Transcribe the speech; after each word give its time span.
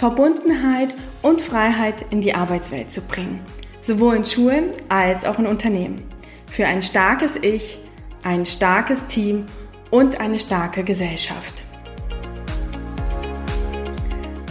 Verbundenheit 0.00 0.94
und 1.20 1.42
Freiheit 1.42 2.06
in 2.08 2.22
die 2.22 2.32
Arbeitswelt 2.32 2.90
zu 2.90 3.02
bringen, 3.02 3.38
sowohl 3.82 4.16
in 4.16 4.24
Schulen 4.24 4.70
als 4.88 5.26
auch 5.26 5.38
in 5.38 5.46
Unternehmen. 5.46 6.02
Für 6.46 6.64
ein 6.64 6.80
starkes 6.80 7.36
Ich, 7.36 7.76
ein 8.22 8.46
starkes 8.46 9.08
Team 9.08 9.44
und 9.90 10.18
eine 10.18 10.38
starke 10.38 10.84
Gesellschaft. 10.84 11.62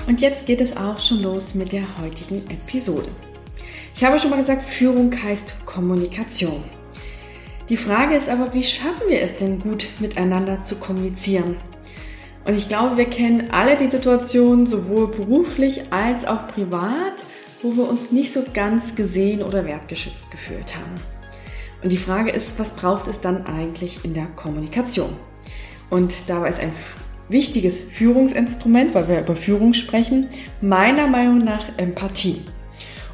Und 0.05 0.21
jetzt 0.21 0.45
geht 0.45 0.62
es 0.62 0.77
auch 0.77 0.99
schon 0.99 1.23
los 1.23 1.55
mit 1.55 1.71
der 1.71 1.98
heutigen 1.99 2.48
Episode. 2.52 3.09
Ich 3.95 4.04
habe 4.04 4.20
schon 4.20 4.29
mal 4.29 4.38
gesagt, 4.38 4.62
Führung 4.62 5.12
heißt 5.12 5.66
Kommunikation. 5.66 6.63
Die 7.70 7.77
Frage 7.77 8.16
ist 8.16 8.29
aber, 8.29 8.54
wie 8.54 8.63
schaffen 8.63 9.07
wir 9.07 9.23
es 9.23 9.38
denn 9.38 9.59
gut 9.59 9.88
miteinander 9.98 10.62
zu 10.62 10.76
kommunizieren? 10.76 11.57
Und 12.49 12.55
ich 12.55 12.67
glaube, 12.67 12.98
wir 12.98 13.05
kennen 13.05 13.52
alle 13.52 13.77
die 13.77 13.91
Situation, 13.91 14.66
sowohl 14.66 15.09
beruflich 15.09 15.84
als 15.91 16.26
auch 16.26 16.48
privat, 16.48 17.13
wo 17.62 17.77
wir 17.77 17.87
uns 17.87 18.12
nicht 18.12 18.32
so 18.32 18.41
ganz 18.55 18.96
gesehen 18.96 19.43
oder 19.43 19.65
wertgeschützt 19.65 20.32
gefühlt 20.32 20.76
haben. 20.76 20.96
Und 21.84 21.91
die 21.91 21.98
Frage 21.98 22.32
ist, 22.32 22.57
was 22.57 22.71
braucht 22.71 23.07
es 23.07 23.21
dann 23.21 23.46
eigentlich 23.46 24.04
in 24.04 24.15
der 24.15 24.26
Kommunikation? 24.35 25.12
Und 25.91 26.12
dabei 26.26 26.49
ist 26.49 26.60
ein 26.60 26.71
wichtiges 27.29 27.77
Führungsinstrument, 27.77 28.95
weil 28.95 29.07
wir 29.07 29.20
über 29.20 29.35
Führung 29.35 29.73
sprechen, 29.73 30.29
meiner 30.60 31.05
Meinung 31.05 31.38
nach 31.38 31.77
Empathie. 31.77 32.41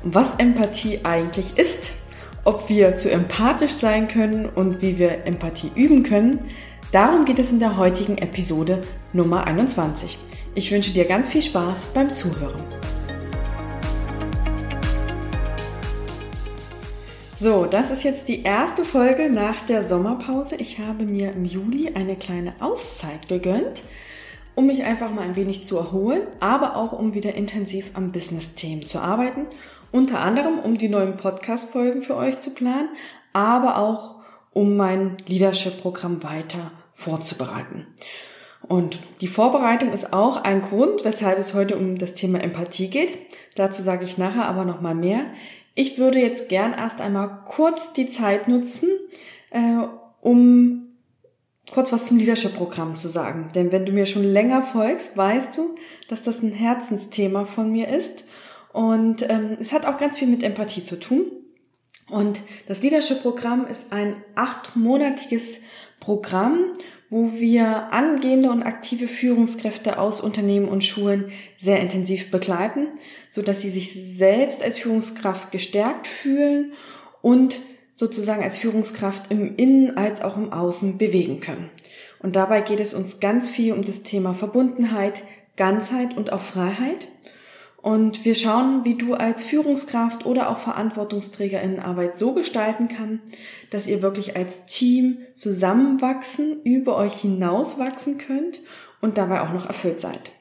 Und 0.02 0.16
was 0.16 0.36
Empathie 0.38 1.02
eigentlich 1.04 1.58
ist, 1.58 1.92
ob 2.46 2.70
wir 2.70 2.96
zu 2.96 3.12
empathisch 3.12 3.74
sein 3.74 4.08
können 4.08 4.46
und 4.46 4.82
wie 4.82 4.98
wir 4.98 5.26
Empathie 5.26 5.72
üben 5.76 6.04
können, 6.04 6.40
Darum 6.92 7.26
geht 7.26 7.40
es 7.40 7.52
in 7.52 7.60
der 7.60 7.78
heutigen 7.78 8.18
Episode 8.18 8.84
Nummer 9.12 9.48
21. 9.48 10.18
Ich 10.54 10.72
wünsche 10.72 10.94
dir 10.94 11.06
ganz 11.06 11.28
viel 11.28 11.42
Spaß 11.42 11.88
beim 11.94 12.14
Zuhören. 12.14 12.64
So, 17.38 17.66
das 17.66 17.92
ist 17.92 18.04
jetzt 18.04 18.28
die 18.28 18.44
erste 18.44 18.86
Folge 18.86 19.30
nach 19.30 19.66
der 19.66 19.84
Sommerpause. 19.84 20.56
Ich 20.56 20.80
habe 20.80 21.04
mir 21.04 21.34
im 21.34 21.44
Juli 21.44 21.92
eine 21.94 22.16
kleine 22.16 22.54
Auszeit 22.62 23.28
gegönnt, 23.28 23.82
um 24.54 24.68
mich 24.68 24.84
einfach 24.84 25.12
mal 25.12 25.24
ein 25.24 25.36
wenig 25.36 25.66
zu 25.66 25.78
erholen, 25.78 26.22
aber 26.40 26.78
auch 26.78 26.94
um 26.94 27.14
wieder 27.14 27.36
intensiv 27.36 27.92
am 27.96 28.14
Business-Themen 28.14 28.86
zu 28.86 29.00
arbeiten. 29.00 29.48
Unter 29.92 30.20
anderem, 30.20 30.60
um 30.60 30.78
die 30.78 30.88
neuen 30.88 31.18
Podcast-Folgen 31.18 32.04
für 32.04 32.16
euch 32.16 32.40
zu 32.40 32.54
planen, 32.54 32.90
aber 33.34 33.78
auch 33.78 34.15
um 34.56 34.78
mein 34.78 35.18
Leadership-Programm 35.28 36.24
weiter 36.24 36.72
vorzubereiten. 36.94 37.88
Und 38.62 39.00
die 39.20 39.28
Vorbereitung 39.28 39.92
ist 39.92 40.14
auch 40.14 40.38
ein 40.38 40.62
Grund, 40.62 41.04
weshalb 41.04 41.38
es 41.38 41.54
heute 41.54 41.78
um 41.78 41.98
das 41.98 42.14
Thema 42.14 42.42
Empathie 42.42 42.90
geht. 42.90 43.18
Dazu 43.56 43.82
sage 43.84 44.06
ich 44.06 44.18
nachher 44.18 44.46
aber 44.46 44.64
noch 44.64 44.80
mal 44.80 44.96
mehr. 44.96 45.26
Ich 45.76 45.98
würde 45.98 46.20
jetzt 46.20 46.48
gern 46.48 46.74
erst 46.74 47.02
einmal 47.02 47.42
kurz 47.46 47.92
die 47.92 48.08
Zeit 48.08 48.48
nutzen, 48.48 48.90
äh, 49.52 49.60
um 50.22 50.88
kurz 51.70 51.92
was 51.92 52.06
zum 52.06 52.18
Leadership-Programm 52.18 52.96
zu 52.96 53.10
sagen. 53.10 53.50
Denn 53.56 53.74
wenn 53.74 53.86
du 53.86 53.92
mir 53.92 54.06
schon 54.06 54.24
länger 54.24 54.64
folgst, 54.64 55.18
weißt 55.18 55.58
du, 55.58 55.76
dass 56.08 56.24
das 56.24 56.42
ein 56.42 56.54
Herzensthema 56.54 57.44
von 57.44 57.74
mir 57.74 57.90
ist. 57.90 58.24
Und 58.72 59.30
ähm, 59.30 59.58
es 59.60 59.74
hat 59.74 59.86
auch 59.86 59.98
ganz 59.98 60.18
viel 60.18 60.30
mit 60.30 60.44
Empathie 60.44 60.84
zu 60.84 60.98
tun. 60.98 61.30
Und 62.10 62.40
das 62.68 62.84
Leadership-Programm 62.84 63.68
ist 63.68 63.92
ein 63.92 64.16
achtmonatiges 64.36 65.62
Programm, 66.00 66.74
wo 67.10 67.32
wir 67.34 67.94
angehende 67.94 68.50
und 68.50 68.64
aktive 68.64 69.08
Führungskräfte 69.08 70.00
aus 70.00 70.22
Unternehmen 70.22 70.68
und 70.68 70.84
Schulen 70.84 71.32
sehr 71.58 71.80
intensiv 71.80 72.32
begleiten, 72.32 72.88
so 73.30 73.42
dass 73.42 73.62
sie 73.62 73.70
sich 73.70 73.94
selbst 73.94 74.64
als 74.64 74.78
Führungskraft 74.78 75.52
gestärkt 75.52 76.08
fühlen 76.08 76.74
und 77.22 77.60
sozusagen 77.96 78.44
als 78.44 78.58
Führungskraft 78.58 79.32
im 79.32 79.56
Innen 79.56 79.98
als 79.98 80.22
auch 80.22 80.36
im 80.36 80.52
Außen 80.52 80.98
bewegen 80.98 81.40
können. 81.40 81.70
Und 82.20 82.36
dabei 82.36 82.62
geht 82.62 82.80
es 82.80 82.94
uns 82.94 83.20
ganz 83.20 83.50
viel 83.50 83.74
um 83.74 83.84
das 83.84 84.04
Thema 84.04 84.34
Verbundenheit, 84.34 85.24
Ganzheit 85.56 86.18
und 86.18 86.34
auch 86.34 86.42
Freiheit. 86.42 87.08
Und 87.86 88.26
wir 88.26 88.34
schauen, 88.34 88.84
wie 88.84 88.96
du 88.96 89.14
als 89.14 89.44
Führungskraft 89.44 90.26
oder 90.26 90.50
auch 90.50 90.58
Verantwortungsträger 90.58 91.62
Arbeit 91.78 92.18
so 92.18 92.34
gestalten 92.34 92.88
kann, 92.88 93.20
dass 93.70 93.86
ihr 93.86 94.02
wirklich 94.02 94.36
als 94.36 94.66
Team 94.66 95.20
zusammenwachsen, 95.36 96.64
über 96.64 96.98
euch 96.98 97.14
hinaus 97.14 97.78
wachsen 97.78 98.18
könnt 98.18 98.60
und 99.02 99.20
dabei 99.20 99.42
auch 99.42 99.54
noch 99.54 99.68
erfüllt 99.68 100.02
seid. 100.02 100.32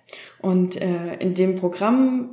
Und 0.41 0.81
äh, 0.81 1.17
in 1.19 1.35
dem 1.35 1.57
Programm 1.57 2.31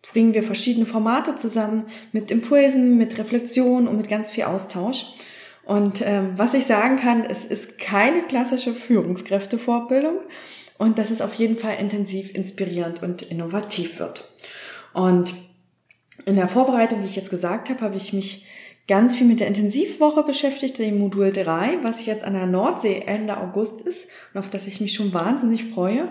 bringen 0.00 0.32
wir 0.32 0.42
verschiedene 0.42 0.86
Formate 0.86 1.34
zusammen 1.34 1.84
mit 2.12 2.30
Impulsen, 2.30 2.96
mit 2.96 3.18
Reflexion 3.18 3.86
und 3.86 3.98
mit 3.98 4.08
ganz 4.08 4.30
viel 4.30 4.44
Austausch. 4.44 5.08
Und 5.66 6.00
ähm, 6.06 6.32
was 6.36 6.54
ich 6.54 6.64
sagen 6.64 6.96
kann, 6.96 7.22
es 7.22 7.44
ist 7.44 7.76
keine 7.76 8.22
klassische 8.22 8.72
Führungskräftevorbildung 8.72 10.20
und 10.78 10.98
dass 10.98 11.10
es 11.10 11.20
auf 11.20 11.34
jeden 11.34 11.58
Fall 11.58 11.76
intensiv 11.78 12.34
inspirierend 12.34 13.02
und 13.02 13.22
innovativ 13.22 13.98
wird. 13.98 14.28
Und 14.92 15.32
in 16.26 16.36
der 16.36 16.48
Vorbereitung, 16.48 17.02
wie 17.02 17.06
ich 17.06 17.16
jetzt 17.16 17.30
gesagt 17.30 17.68
habe, 17.68 17.80
habe 17.80 17.96
ich 17.96 18.12
mich 18.12 18.46
ganz 18.86 19.16
viel 19.16 19.26
mit 19.26 19.40
der 19.40 19.48
Intensivwoche 19.48 20.22
beschäftigt, 20.24 20.78
dem 20.78 20.98
Modul 20.98 21.32
3, 21.32 21.78
was 21.82 22.04
jetzt 22.06 22.24
an 22.24 22.34
der 22.34 22.46
Nordsee 22.46 23.02
Ende 23.06 23.38
August 23.38 23.82
ist 23.82 24.08
und 24.32 24.40
auf 24.40 24.50
das 24.50 24.66
ich 24.66 24.80
mich 24.80 24.94
schon 24.94 25.14
wahnsinnig 25.14 25.64
freue. 25.64 26.08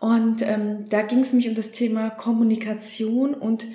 Und 0.00 0.42
ähm, 0.42 0.86
da 0.88 1.02
ging 1.02 1.20
es 1.20 1.32
nämlich 1.32 1.48
um 1.48 1.54
das 1.54 1.72
Thema 1.72 2.10
Kommunikation 2.10 3.34
und 3.34 3.66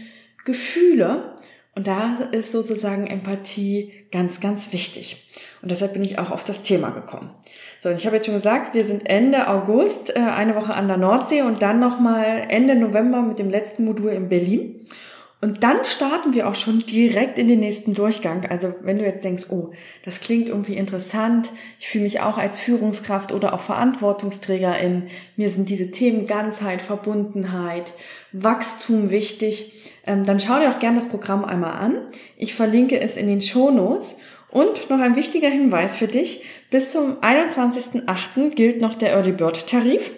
Gefühle. 0.43 1.34
Und 1.75 1.87
da 1.87 2.17
ist 2.31 2.53
sozusagen 2.53 3.05
Empathie 3.05 3.91
ganz, 4.11 4.39
ganz 4.39 4.71
wichtig. 4.71 5.29
Und 5.61 5.69
deshalb 5.69 5.93
bin 5.93 6.03
ich 6.03 6.17
auch 6.19 6.31
auf 6.31 6.45
das 6.45 6.63
Thema 6.63 6.89
gekommen. 6.89 7.29
So, 7.81 7.89
und 7.89 7.95
ich 7.95 8.05
habe 8.05 8.15
jetzt 8.15 8.25
schon 8.25 8.35
gesagt, 8.35 8.73
wir 8.73 8.85
sind 8.85 9.09
Ende 9.09 9.49
August, 9.49 10.15
äh, 10.15 10.19
eine 10.19 10.55
Woche 10.55 10.73
an 10.73 10.87
der 10.87 10.97
Nordsee 10.97 11.41
und 11.41 11.61
dann 11.61 11.79
nochmal 11.79 12.47
Ende 12.49 12.75
November 12.75 13.21
mit 13.21 13.39
dem 13.39 13.49
letzten 13.49 13.83
Modul 13.83 14.11
in 14.11 14.29
Berlin. 14.29 14.85
Und 15.41 15.63
dann 15.63 15.83
starten 15.83 16.33
wir 16.33 16.47
auch 16.47 16.55
schon 16.55 16.79
direkt 16.79 17.37
in 17.37 17.47
den 17.47 17.59
nächsten 17.59 17.93
Durchgang. 17.93 18.45
Also 18.45 18.73
wenn 18.81 18.97
du 18.97 19.05
jetzt 19.05 19.23
denkst, 19.23 19.51
oh, 19.51 19.73
das 20.03 20.21
klingt 20.21 20.47
irgendwie 20.47 20.77
interessant, 20.77 21.51
ich 21.77 21.87
fühle 21.87 22.05
mich 22.05 22.21
auch 22.21 22.39
als 22.39 22.59
Führungskraft 22.59 23.31
oder 23.31 23.53
auch 23.53 23.59
Verantwortungsträgerin, 23.59 25.03
mir 25.35 25.49
sind 25.51 25.69
diese 25.69 25.91
Themen 25.91 26.25
Ganzheit, 26.25 26.81
Verbundenheit, 26.81 27.93
Wachstum 28.31 29.11
wichtig, 29.11 29.73
dann 30.05 30.39
schau 30.39 30.59
dir 30.59 30.69
auch 30.69 30.79
gerne 30.79 30.97
das 30.97 31.09
Programm 31.09 31.45
einmal 31.45 31.73
an. 31.73 31.97
Ich 32.37 32.53
verlinke 32.53 32.99
es 32.99 33.17
in 33.17 33.27
den 33.27 33.41
Show 33.41 33.71
Notes. 33.71 34.17
Und 34.49 34.89
noch 34.89 34.99
ein 34.99 35.17
wichtiger 35.17 35.49
Hinweis 35.49 35.95
für 35.95 36.07
dich. 36.07 36.45
Bis 36.69 36.91
zum 36.91 37.17
21.08. 37.19 38.51
gilt 38.55 38.79
noch 38.79 38.95
der 38.95 39.11
Early 39.11 39.33
Bird 39.33 39.67
Tarif. 39.67 40.11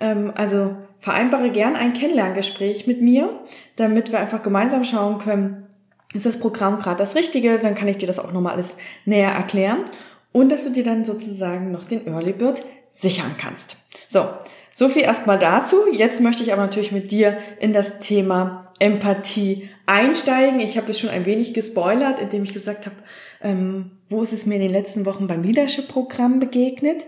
Ähm, 0.00 0.32
also 0.34 0.74
vereinbare 1.00 1.50
gern 1.50 1.76
ein 1.76 1.92
Kennenlerngespräch 1.92 2.86
mit 2.86 3.02
mir, 3.02 3.40
damit 3.76 4.10
wir 4.10 4.20
einfach 4.20 4.42
gemeinsam 4.42 4.84
schauen 4.84 5.18
können, 5.18 5.66
ist 6.14 6.24
das 6.24 6.38
Programm 6.38 6.78
gerade 6.78 6.96
das 6.98 7.14
Richtige, 7.14 7.58
dann 7.58 7.74
kann 7.74 7.88
ich 7.88 7.98
dir 7.98 8.06
das 8.06 8.18
auch 8.18 8.32
nochmal 8.32 8.54
alles 8.54 8.74
näher 9.04 9.32
erklären 9.32 9.84
und 10.32 10.50
dass 10.50 10.64
du 10.64 10.70
dir 10.70 10.84
dann 10.84 11.04
sozusagen 11.04 11.70
noch 11.70 11.84
den 11.84 12.06
Early 12.06 12.32
Bird 12.32 12.62
sichern 12.92 13.34
kannst. 13.38 13.76
So, 14.08 14.26
so 14.74 14.88
viel 14.88 15.02
erstmal 15.02 15.38
dazu. 15.38 15.76
Jetzt 15.92 16.20
möchte 16.20 16.42
ich 16.42 16.52
aber 16.52 16.62
natürlich 16.62 16.92
mit 16.92 17.10
dir 17.10 17.38
in 17.60 17.72
das 17.72 18.00
Thema 18.00 18.72
Empathie 18.78 19.70
einsteigen. 19.86 20.60
Ich 20.60 20.76
habe 20.76 20.90
es 20.90 20.98
schon 20.98 21.10
ein 21.10 21.26
wenig 21.26 21.54
gespoilert, 21.54 22.20
indem 22.20 22.42
ich 22.42 22.52
gesagt 22.52 22.86
habe, 22.86 22.96
ähm, 23.42 23.92
wo 24.08 24.22
ist 24.22 24.32
es 24.32 24.46
mir 24.46 24.56
in 24.56 24.62
den 24.62 24.72
letzten 24.72 25.06
Wochen 25.06 25.26
beim 25.26 25.42
Leadership-Programm 25.42 26.40
begegnet. 26.40 27.04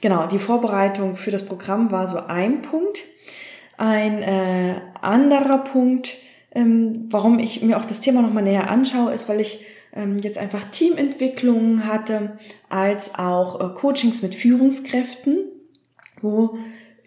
Genau, 0.00 0.26
die 0.26 0.38
Vorbereitung 0.38 1.16
für 1.16 1.30
das 1.30 1.44
Programm 1.44 1.90
war 1.90 2.06
so 2.06 2.18
ein 2.18 2.62
Punkt. 2.62 3.00
Ein 3.76 4.22
äh, 4.22 4.74
anderer 5.00 5.58
Punkt, 5.58 6.16
ähm, 6.52 7.08
warum 7.10 7.38
ich 7.38 7.62
mir 7.62 7.78
auch 7.78 7.84
das 7.84 8.00
Thema 8.00 8.22
nochmal 8.22 8.42
näher 8.44 8.70
anschaue, 8.70 9.12
ist, 9.12 9.28
weil 9.28 9.40
ich 9.40 9.64
ähm, 9.94 10.18
jetzt 10.18 10.38
einfach 10.38 10.64
Teamentwicklungen 10.66 11.86
hatte, 11.86 12.38
als 12.68 13.14
auch 13.16 13.60
äh, 13.60 13.74
Coachings 13.74 14.22
mit 14.22 14.34
Führungskräften, 14.34 15.38
wo 16.20 16.58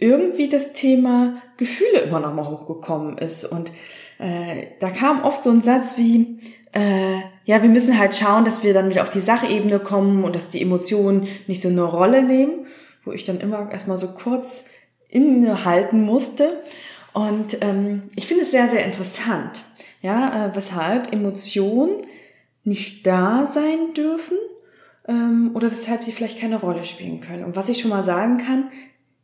irgendwie 0.02 0.50
das 0.50 0.74
Thema 0.74 1.42
Gefühle 1.58 2.00
immer 2.00 2.20
noch 2.20 2.34
mal 2.34 2.50
hochgekommen 2.50 3.18
ist. 3.18 3.46
Und 3.46 3.72
äh, 4.20 4.68
da 4.80 4.90
kam 4.90 5.24
oft 5.24 5.44
so 5.44 5.52
ein 5.52 5.62
Satz 5.62 5.96
wie, 5.96 6.40
äh, 6.74 7.20
ja, 7.46 7.62
wir 7.62 7.70
müssen 7.70 7.98
halt 7.98 8.16
schauen, 8.16 8.44
dass 8.44 8.64
wir 8.64 8.74
dann 8.74 8.90
wieder 8.90 9.04
auf 9.04 9.10
die 9.10 9.20
Sachebene 9.20 9.80
kommen 9.80 10.24
und 10.24 10.36
dass 10.36 10.50
die 10.50 10.62
Emotionen 10.62 11.28
nicht 11.48 11.62
so 11.62 11.70
eine 11.70 11.84
Rolle 11.84 12.24
nehmen, 12.24 12.66
wo 13.06 13.12
ich 13.12 13.26
dann 13.26 13.40
immer 13.40 13.72
erstmal 13.72 13.98
so 13.98 14.10
kurz 14.14 14.70
innehalten 15.08 16.02
musste. 16.02 16.62
Und 17.14 17.58
ähm, 17.62 18.04
ich 18.16 18.28
finde 18.28 18.44
es 18.44 18.52
sehr, 18.52 18.70
sehr 18.70 18.86
interessant, 18.86 19.62
ja, 20.02 20.48
äh, 20.48 20.56
weshalb 20.56 21.14
Emotionen 21.14 21.98
nicht 22.64 23.06
da 23.06 23.46
sein 23.46 23.94
dürfen 23.96 24.38
ähm, 25.08 25.52
oder 25.54 25.70
weshalb 25.70 26.04
sie 26.04 26.12
vielleicht 26.12 26.40
keine 26.40 26.60
Rolle 26.60 26.86
spielen 26.86 27.20
können. 27.20 27.44
Und 27.44 27.56
was 27.56 27.70
ich 27.70 27.80
schon 27.80 27.90
mal 27.90 28.04
sagen 28.04 28.38
kann, 28.38 28.72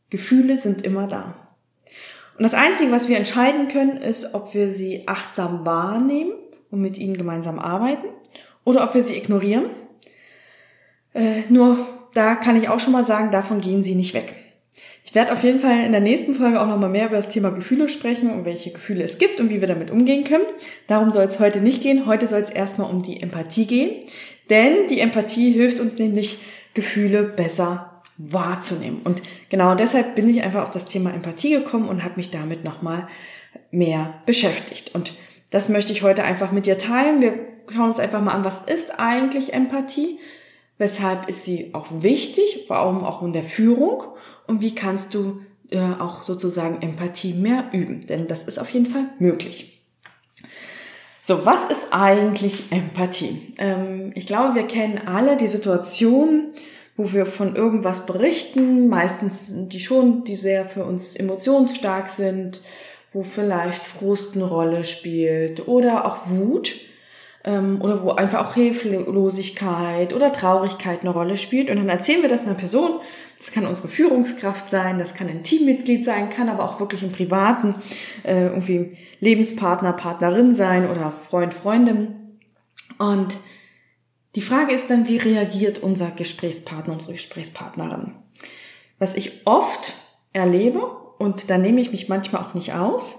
Gefühle 0.10 0.58
sind 0.58 0.82
immer 0.84 1.08
da. 1.08 1.36
Und 2.38 2.44
das 2.44 2.54
Einzige, 2.54 2.92
was 2.92 3.08
wir 3.08 3.18
entscheiden 3.18 3.68
können, 3.68 3.98
ist, 3.98 4.34
ob 4.36 4.54
wir 4.54 4.70
sie 4.70 5.08
achtsam 5.08 5.66
wahrnehmen 5.66 6.34
und 6.70 6.82
mit 6.82 6.98
ihnen 6.98 7.18
gemeinsam 7.18 7.60
arbeiten 7.60 8.08
oder 8.64 8.84
ob 8.84 8.94
wir 8.94 9.04
sie 9.04 9.18
ignorieren. 9.18 9.66
Äh, 11.14 11.42
nur 11.50 11.80
da 12.14 12.36
kann 12.36 12.56
ich 12.56 12.70
auch 12.70 12.80
schon 12.80 12.94
mal 12.94 13.06
sagen, 13.06 13.32
davon 13.32 13.60
gehen 13.60 13.84
sie 13.84 13.96
nicht 13.96 14.14
weg. 14.14 14.36
Ich 15.04 15.16
werde 15.16 15.32
auf 15.32 15.44
jeden 15.44 15.60
Fall 15.60 15.86
in 15.86 15.94
der 15.94 16.02
nächsten 16.02 16.36
Folge 16.36 16.62
auch 16.62 16.68
nochmal 16.68 16.90
mehr 16.90 17.08
über 17.08 17.16
das 17.16 17.30
Thema 17.30 17.50
Gefühle 17.50 17.90
sprechen 17.90 18.30
und 18.30 18.46
welche 18.46 18.72
Gefühle 18.72 19.04
es 19.04 19.18
gibt 19.18 19.40
und 19.40 19.50
wie 19.50 19.62
wir 19.62 19.68
damit 19.68 19.90
umgehen 19.90 20.24
können. 20.24 20.46
Darum 20.86 21.12
soll 21.12 21.24
es 21.24 21.40
heute 21.40 21.60
nicht 21.60 21.82
gehen. 21.82 22.06
Heute 22.06 22.28
soll 22.28 22.42
es 22.42 22.50
erstmal 22.50 22.92
um 22.92 23.02
die 23.02 23.22
Empathie 23.22 23.66
gehen. 23.66 23.92
Denn 24.50 24.88
die 24.90 25.00
Empathie 25.00 25.52
hilft 25.52 25.80
uns 25.80 25.98
nämlich, 25.98 26.40
Gefühle 26.74 27.24
besser 27.24 27.87
wahrzunehmen. 28.18 29.02
Und 29.04 29.22
genau 29.50 29.76
deshalb 29.76 30.16
bin 30.16 30.28
ich 30.28 30.44
einfach 30.44 30.64
auf 30.64 30.72
das 30.72 30.86
Thema 30.86 31.14
Empathie 31.14 31.52
gekommen 31.52 31.88
und 31.88 32.04
habe 32.04 32.16
mich 32.18 32.32
damit 32.32 32.64
nochmal 32.64 33.08
mehr 33.72 34.22
beschäftigt. 34.26 34.96
Und 34.96 35.14
das 35.52 35.70
möchte 35.70 35.92
ich 35.92 36.04
heute 36.04 36.24
einfach 36.24 36.52
mit 36.52 36.66
dir 36.66 36.78
teilen. 36.78 37.22
Wir 37.22 37.34
schauen 37.74 37.90
uns 37.90 38.00
einfach 38.00 38.22
mal 38.22 38.34
an, 38.34 38.44
was 38.44 38.62
ist 38.66 39.00
eigentlich 39.00 39.54
Empathie? 39.54 40.20
Weshalb 40.78 41.28
ist 41.28 41.44
sie 41.44 41.74
auch 41.74 41.88
wichtig? 41.90 42.66
Warum 42.68 43.04
auch 43.04 43.22
in 43.24 43.34
der 43.34 43.44
Führung? 43.44 44.04
Und 44.46 44.62
wie 44.62 44.76
kannst 44.76 45.14
du 45.14 45.42
äh, 45.70 45.80
auch 46.00 46.24
sozusagen 46.24 46.82
Empathie 46.82 47.34
mehr 47.34 47.66
üben? 47.72 48.06
Denn 48.08 48.28
das 48.28 48.44
ist 48.44 48.60
auf 48.60 48.70
jeden 48.70 48.86
Fall 48.86 49.06
möglich. 49.20 49.82
So, 51.22 51.46
was 51.46 51.66
ist 51.66 51.88
eigentlich 51.92 52.72
Empathie? 52.72 53.54
Ähm, 53.58 54.12
ich 54.16 54.28
glaube, 54.28 54.56
wir 54.56 54.68
kennen 54.68 55.08
alle 55.08 55.36
die 55.36 55.50
Situation, 55.50 56.54
wo 56.98 57.14
wir 57.14 57.28
von 57.28 57.56
irgendwas 57.56 58.06
berichten, 58.08 58.90
meistens 58.90 59.54
die 59.54 59.80
schon, 59.80 60.24
die 60.24 60.36
sehr 60.36 60.66
für 60.66 60.84
uns 60.84 61.16
emotionsstark 61.16 62.10
sind, 62.10 62.62
wo 63.14 63.24
vielleicht 63.24 63.86
Frust 63.86 64.36
eine 64.36 64.46
Rolle 64.46 64.84
spielt 64.84 65.68
oder 65.68 66.06
auch 66.06 66.30
Wut 66.30 66.74
ähm, 67.44 67.80
oder 67.82 68.04
wo 68.04 68.12
einfach 68.12 68.46
auch 68.46 68.56
Hilflosigkeit 68.56 70.14
oder 70.14 70.34
Traurigkeit 70.34 71.02
eine 71.02 71.12
Rolle 71.12 71.38
spielt. 71.38 71.70
Und 71.70 71.78
dann 71.78 71.90
erzählen 71.90 72.24
wir 72.24 72.30
das 72.30 72.46
einer 72.46 72.56
Person. 72.56 73.00
Das 73.38 73.52
kann 73.52 73.68
unsere 73.68 73.88
Führungskraft 73.88 74.68
sein, 74.68 74.98
das 74.98 75.14
kann 75.14 75.30
ein 75.30 75.44
Teammitglied 75.44 76.04
sein, 76.04 76.32
kann 76.32 76.50
aber 76.50 76.66
auch 76.66 76.80
wirklich 76.80 77.04
im 77.04 77.12
Privaten 77.12 77.76
äh, 78.24 78.48
irgendwie 78.48 78.98
Lebenspartner, 79.20 79.94
Partnerin 79.94 80.56
sein 80.56 80.90
oder 80.90 81.14
Freund, 81.30 81.54
Freundin. 81.54 82.16
Und 82.98 83.38
die 84.38 84.44
Frage 84.44 84.72
ist 84.72 84.92
dann, 84.92 85.08
wie 85.08 85.18
reagiert 85.18 85.80
unser 85.80 86.12
Gesprächspartner, 86.12 86.94
unsere 86.94 87.14
Gesprächspartnerin? 87.14 88.14
Was 89.00 89.16
ich 89.16 89.42
oft 89.46 89.94
erlebe, 90.32 90.80
und 91.18 91.50
da 91.50 91.58
nehme 91.58 91.82
ich 91.82 91.90
mich 91.92 92.08
manchmal 92.08 92.44
auch 92.44 92.54
nicht 92.54 92.76
aus, 92.76 93.16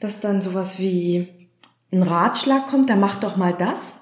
dass 0.00 0.18
dann 0.18 0.42
sowas 0.42 0.80
wie 0.80 1.28
ein 1.92 2.02
Ratschlag 2.02 2.66
kommt, 2.66 2.90
dann 2.90 2.98
mach 2.98 3.14
doch 3.14 3.36
mal 3.36 3.52
das. 3.52 4.00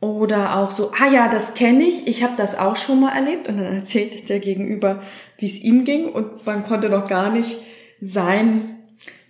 Oder 0.00 0.58
auch 0.58 0.72
so, 0.72 0.90
ah 1.00 1.06
ja, 1.06 1.28
das 1.28 1.54
kenne 1.54 1.84
ich, 1.84 2.08
ich 2.08 2.24
habe 2.24 2.34
das 2.36 2.58
auch 2.58 2.74
schon 2.74 2.98
mal 2.98 3.14
erlebt. 3.14 3.46
Und 3.48 3.58
dann 3.58 3.72
erzählt 3.72 4.28
der 4.28 4.40
Gegenüber, 4.40 5.00
wie 5.38 5.46
es 5.46 5.60
ihm 5.60 5.84
ging. 5.84 6.08
Und 6.08 6.44
man 6.44 6.66
konnte 6.66 6.88
noch 6.88 7.06
gar 7.06 7.30
nicht 7.30 7.56
seine 8.00 8.62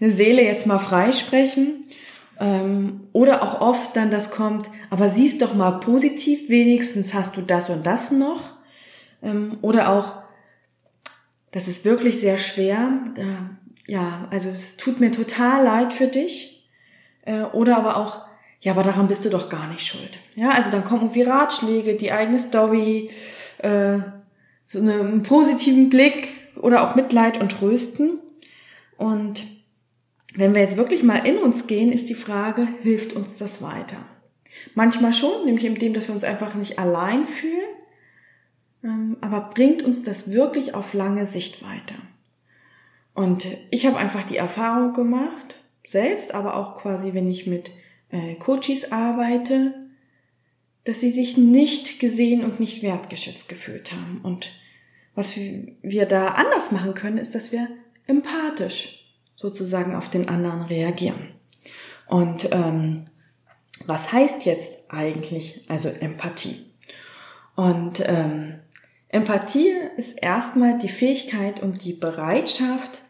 Seele 0.00 0.42
jetzt 0.42 0.66
mal 0.66 0.78
freisprechen. 0.78 1.81
Ähm, 2.40 3.02
oder 3.12 3.42
auch 3.42 3.60
oft 3.60 3.96
dann 3.96 4.10
das 4.10 4.30
kommt, 4.30 4.68
aber 4.90 5.08
siehst 5.08 5.42
doch 5.42 5.54
mal 5.54 5.72
positiv, 5.72 6.48
wenigstens 6.48 7.14
hast 7.14 7.36
du 7.36 7.42
das 7.42 7.70
und 7.70 7.86
das 7.86 8.10
noch. 8.10 8.52
Ähm, 9.22 9.58
oder 9.62 9.90
auch, 9.90 10.22
das 11.50 11.68
ist 11.68 11.84
wirklich 11.84 12.20
sehr 12.20 12.38
schwer. 12.38 13.00
Ja, 13.86 14.28
also 14.30 14.48
es 14.48 14.76
tut 14.76 15.00
mir 15.00 15.12
total 15.12 15.64
leid 15.64 15.92
für 15.92 16.08
dich 16.08 16.52
äh, 17.22 17.42
oder 17.42 17.76
aber 17.76 17.96
auch, 17.96 18.22
ja, 18.60 18.72
aber 18.72 18.82
daran 18.82 19.08
bist 19.08 19.24
du 19.24 19.28
doch 19.28 19.48
gar 19.48 19.68
nicht 19.68 19.86
schuld. 19.86 20.18
Ja, 20.34 20.50
also 20.50 20.70
dann 20.70 20.84
kommen 20.84 21.02
irgendwie 21.02 21.22
Ratschläge, 21.22 21.96
die 21.96 22.12
eigene 22.12 22.38
Story, 22.38 23.10
äh, 23.58 23.98
so 24.64 24.78
einen 24.78 25.22
positiven 25.22 25.90
Blick 25.90 26.28
oder 26.60 26.88
auch 26.88 26.94
Mitleid 26.94 27.40
und 27.40 27.52
Trösten. 27.52 28.18
Und 28.96 29.44
wenn 30.34 30.54
wir 30.54 30.62
jetzt 30.62 30.76
wirklich 30.76 31.02
mal 31.02 31.26
in 31.26 31.38
uns 31.38 31.66
gehen, 31.66 31.92
ist 31.92 32.08
die 32.08 32.14
Frage, 32.14 32.68
hilft 32.82 33.12
uns 33.14 33.38
das 33.38 33.62
weiter? 33.62 33.98
Manchmal 34.74 35.12
schon, 35.12 35.44
nämlich 35.44 35.64
in 35.64 35.74
dem, 35.74 35.92
dass 35.92 36.08
wir 36.08 36.14
uns 36.14 36.24
einfach 36.24 36.54
nicht 36.54 36.78
allein 36.78 37.26
fühlen, 37.26 37.76
ähm, 38.84 39.16
aber 39.20 39.50
bringt 39.54 39.82
uns 39.82 40.02
das 40.02 40.32
wirklich 40.32 40.74
auf 40.74 40.94
lange 40.94 41.26
Sicht 41.26 41.62
weiter? 41.62 41.96
Und 43.14 43.46
ich 43.70 43.86
habe 43.86 43.98
einfach 43.98 44.24
die 44.24 44.36
Erfahrung 44.36 44.94
gemacht, 44.94 45.56
selbst, 45.86 46.34
aber 46.34 46.56
auch 46.56 46.76
quasi, 46.76 47.12
wenn 47.12 47.28
ich 47.28 47.46
mit 47.46 47.72
äh, 48.10 48.34
Coaches 48.36 48.92
arbeite, 48.92 49.74
dass 50.84 51.00
sie 51.00 51.10
sich 51.10 51.36
nicht 51.36 52.00
gesehen 52.00 52.44
und 52.44 52.58
nicht 52.58 52.82
wertgeschätzt 52.82 53.48
gefühlt 53.48 53.92
haben. 53.92 54.20
Und 54.22 54.52
was 55.14 55.36
wir 55.36 56.06
da 56.06 56.28
anders 56.28 56.72
machen 56.72 56.94
können, 56.94 57.18
ist, 57.18 57.34
dass 57.34 57.52
wir 57.52 57.68
empathisch 58.06 59.01
sozusagen 59.34 59.94
auf 59.94 60.08
den 60.08 60.28
anderen 60.28 60.62
reagieren. 60.62 61.28
Und 62.06 62.48
ähm, 62.52 63.06
was 63.86 64.12
heißt 64.12 64.44
jetzt 64.44 64.78
eigentlich 64.88 65.64
also 65.68 65.88
Empathie? 65.88 66.66
Und 67.54 68.02
ähm, 68.06 68.60
Empathie 69.08 69.74
ist 69.96 70.22
erstmal 70.22 70.78
die 70.78 70.88
Fähigkeit 70.88 71.62
und 71.62 71.84
die 71.84 71.92
Bereitschaft, 71.92 73.00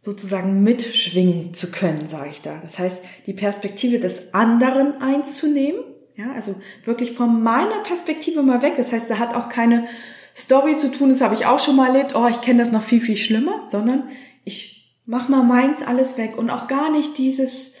sozusagen 0.00 0.62
mitschwingen 0.62 1.52
zu 1.52 1.70
können, 1.70 2.08
sage 2.08 2.30
ich 2.30 2.40
da. 2.40 2.58
Das 2.62 2.78
heißt, 2.78 3.02
die 3.26 3.34
Perspektive 3.34 3.98
des 3.98 4.32
anderen 4.32 5.00
einzunehmen, 5.00 5.84
ja, 6.16 6.32
also 6.32 6.54
wirklich 6.84 7.12
von 7.12 7.42
meiner 7.42 7.82
Perspektive 7.82 8.42
mal 8.42 8.62
weg. 8.62 8.74
Das 8.76 8.92
heißt, 8.92 9.10
da 9.10 9.18
hat 9.18 9.34
auch 9.34 9.48
keine 9.48 9.86
Story 10.34 10.76
zu 10.76 10.90
tun, 10.90 11.10
das 11.10 11.20
habe 11.20 11.34
ich 11.34 11.46
auch 11.46 11.58
schon 11.58 11.76
mal 11.76 11.94
erlebt, 11.94 12.14
oh, 12.14 12.26
ich 12.28 12.40
kenne 12.40 12.60
das 12.60 12.72
noch 12.72 12.82
viel, 12.82 13.00
viel 13.00 13.16
schlimmer, 13.16 13.66
sondern 13.66 14.08
ich 14.44 14.79
mach 15.10 15.28
mal 15.28 15.42
meins 15.42 15.82
alles 15.82 16.16
weg 16.18 16.38
und 16.38 16.50
auch 16.50 16.68
gar 16.68 16.88
nicht 16.88 17.18
dieses, 17.18 17.72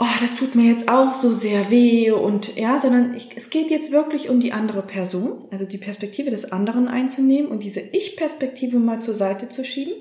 oh, 0.00 0.16
das 0.20 0.34
tut 0.34 0.56
mir 0.56 0.68
jetzt 0.68 0.88
auch 0.88 1.14
so 1.14 1.32
sehr 1.32 1.70
weh 1.70 2.10
und 2.10 2.56
ja, 2.56 2.80
sondern 2.80 3.14
ich, 3.14 3.36
es 3.36 3.50
geht 3.50 3.70
jetzt 3.70 3.92
wirklich 3.92 4.28
um 4.28 4.40
die 4.40 4.52
andere 4.52 4.82
Person, 4.82 5.44
also 5.52 5.64
die 5.64 5.78
Perspektive 5.78 6.30
des 6.30 6.50
anderen 6.50 6.88
einzunehmen 6.88 7.52
und 7.52 7.62
diese 7.62 7.80
Ich-Perspektive 7.80 8.80
mal 8.80 9.00
zur 9.00 9.14
Seite 9.14 9.48
zu 9.48 9.64
schieben 9.64 9.94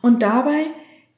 und 0.00 0.22
dabei 0.22 0.68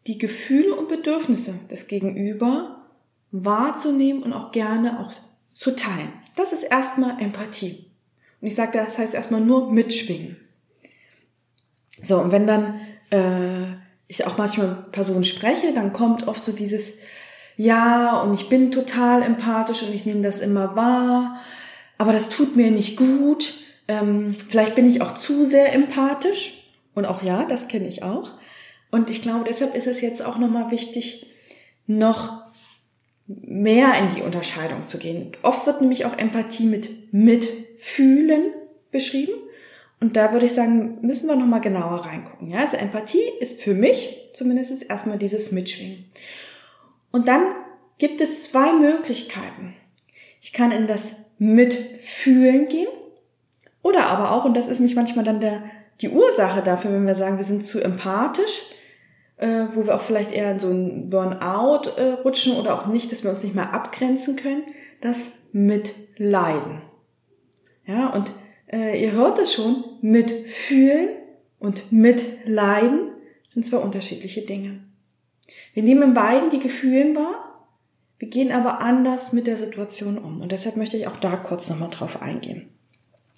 die 0.08 0.18
Gefühle 0.18 0.74
und 0.74 0.88
Bedürfnisse 0.88 1.54
des 1.70 1.86
Gegenüber 1.86 2.88
wahrzunehmen 3.30 4.24
und 4.24 4.32
auch 4.32 4.50
gerne 4.50 4.98
auch 4.98 5.12
zu 5.54 5.76
teilen. 5.76 6.12
Das 6.34 6.52
ist 6.52 6.64
erstmal 6.64 7.22
Empathie. 7.22 7.86
Und 8.40 8.48
ich 8.48 8.56
sage, 8.56 8.78
das 8.78 8.98
heißt 8.98 9.14
erstmal 9.14 9.40
nur 9.40 9.70
mitschwingen. 9.70 10.38
So, 12.02 12.18
und 12.18 12.32
wenn 12.32 12.48
dann 12.48 12.80
äh, 13.12 13.76
ich 14.08 14.26
auch 14.26 14.36
manchmal 14.36 14.68
mit 14.68 14.92
Personen 14.92 15.24
spreche, 15.24 15.72
dann 15.72 15.92
kommt 15.92 16.26
oft 16.26 16.42
so 16.42 16.52
dieses, 16.52 16.94
ja, 17.56 18.20
und 18.20 18.34
ich 18.34 18.48
bin 18.48 18.70
total 18.70 19.22
empathisch 19.22 19.82
und 19.82 19.94
ich 19.94 20.04
nehme 20.04 20.22
das 20.22 20.40
immer 20.40 20.74
wahr, 20.74 21.40
aber 21.98 22.12
das 22.12 22.28
tut 22.28 22.56
mir 22.56 22.70
nicht 22.70 22.96
gut. 22.96 23.54
Ähm, 23.88 24.34
vielleicht 24.34 24.74
bin 24.74 24.88
ich 24.88 25.02
auch 25.02 25.14
zu 25.14 25.44
sehr 25.44 25.72
empathisch. 25.72 26.58
Und 26.94 27.06
auch 27.06 27.22
ja, 27.22 27.44
das 27.44 27.68
kenne 27.68 27.88
ich 27.88 28.02
auch. 28.02 28.30
Und 28.90 29.08
ich 29.08 29.22
glaube, 29.22 29.44
deshalb 29.48 29.74
ist 29.74 29.86
es 29.86 30.00
jetzt 30.00 30.22
auch 30.22 30.36
nochmal 30.36 30.70
wichtig, 30.70 31.26
noch 31.86 32.42
mehr 33.26 33.94
in 33.98 34.14
die 34.14 34.22
Unterscheidung 34.22 34.86
zu 34.86 34.98
gehen. 34.98 35.32
Oft 35.42 35.66
wird 35.66 35.80
nämlich 35.80 36.04
auch 36.04 36.18
Empathie 36.18 36.66
mit 36.66 37.12
Mitfühlen 37.12 38.52
beschrieben. 38.90 39.32
Und 40.02 40.16
da 40.16 40.32
würde 40.32 40.46
ich 40.46 40.54
sagen, 40.54 40.98
müssen 41.02 41.28
wir 41.28 41.36
nochmal 41.36 41.60
genauer 41.60 42.04
reingucken. 42.04 42.50
Ja, 42.50 42.58
also 42.58 42.76
Empathie 42.76 43.22
ist 43.38 43.62
für 43.62 43.72
mich 43.72 44.30
zumindest 44.34 44.90
erstmal 44.90 45.16
dieses 45.16 45.52
Mitschwingen. 45.52 46.06
Und 47.12 47.28
dann 47.28 47.54
gibt 47.98 48.20
es 48.20 48.50
zwei 48.50 48.72
Möglichkeiten. 48.72 49.76
Ich 50.40 50.52
kann 50.52 50.72
in 50.72 50.88
das 50.88 51.12
Mitfühlen 51.38 52.66
gehen 52.66 52.88
oder 53.80 54.06
aber 54.08 54.32
auch, 54.32 54.44
und 54.44 54.56
das 54.56 54.66
ist 54.66 54.80
mich 54.80 54.96
manchmal 54.96 55.24
dann 55.24 55.38
der, 55.38 55.62
die 56.00 56.08
Ursache 56.08 56.62
dafür, 56.62 56.92
wenn 56.92 57.06
wir 57.06 57.14
sagen, 57.14 57.36
wir 57.36 57.44
sind 57.44 57.64
zu 57.64 57.80
empathisch, 57.80 58.72
äh, 59.36 59.66
wo 59.70 59.86
wir 59.86 59.94
auch 59.94 60.02
vielleicht 60.02 60.32
eher 60.32 60.50
in 60.50 60.58
so 60.58 60.68
ein 60.68 61.10
Burnout 61.10 61.90
äh, 61.96 62.14
rutschen 62.24 62.56
oder 62.56 62.74
auch 62.74 62.88
nicht, 62.88 63.12
dass 63.12 63.22
wir 63.22 63.30
uns 63.30 63.44
nicht 63.44 63.54
mehr 63.54 63.72
abgrenzen 63.72 64.34
können, 64.34 64.64
das 65.00 65.28
Mitleiden. 65.52 66.82
Ja, 67.86 68.08
und 68.08 68.32
äh, 68.72 69.02
ihr 69.02 69.12
hört 69.12 69.38
es 69.38 69.52
schon, 69.52 69.84
mitfühlen 70.00 71.10
und 71.58 71.92
mitleiden 71.92 73.10
sind 73.48 73.66
zwei 73.66 73.78
unterschiedliche 73.78 74.42
Dinge. 74.42 74.80
Wir 75.74 75.82
nehmen 75.82 76.02
in 76.02 76.14
beiden 76.14 76.50
die 76.50 76.58
Gefühle 76.58 77.14
wahr, 77.14 77.52
wir 78.18 78.28
gehen 78.28 78.52
aber 78.52 78.80
anders 78.80 79.32
mit 79.32 79.46
der 79.46 79.56
Situation 79.56 80.16
um. 80.16 80.40
Und 80.40 80.52
deshalb 80.52 80.76
möchte 80.76 80.96
ich 80.96 81.08
auch 81.08 81.16
da 81.16 81.36
kurz 81.36 81.68
nochmal 81.68 81.90
drauf 81.90 82.22
eingehen. 82.22 82.68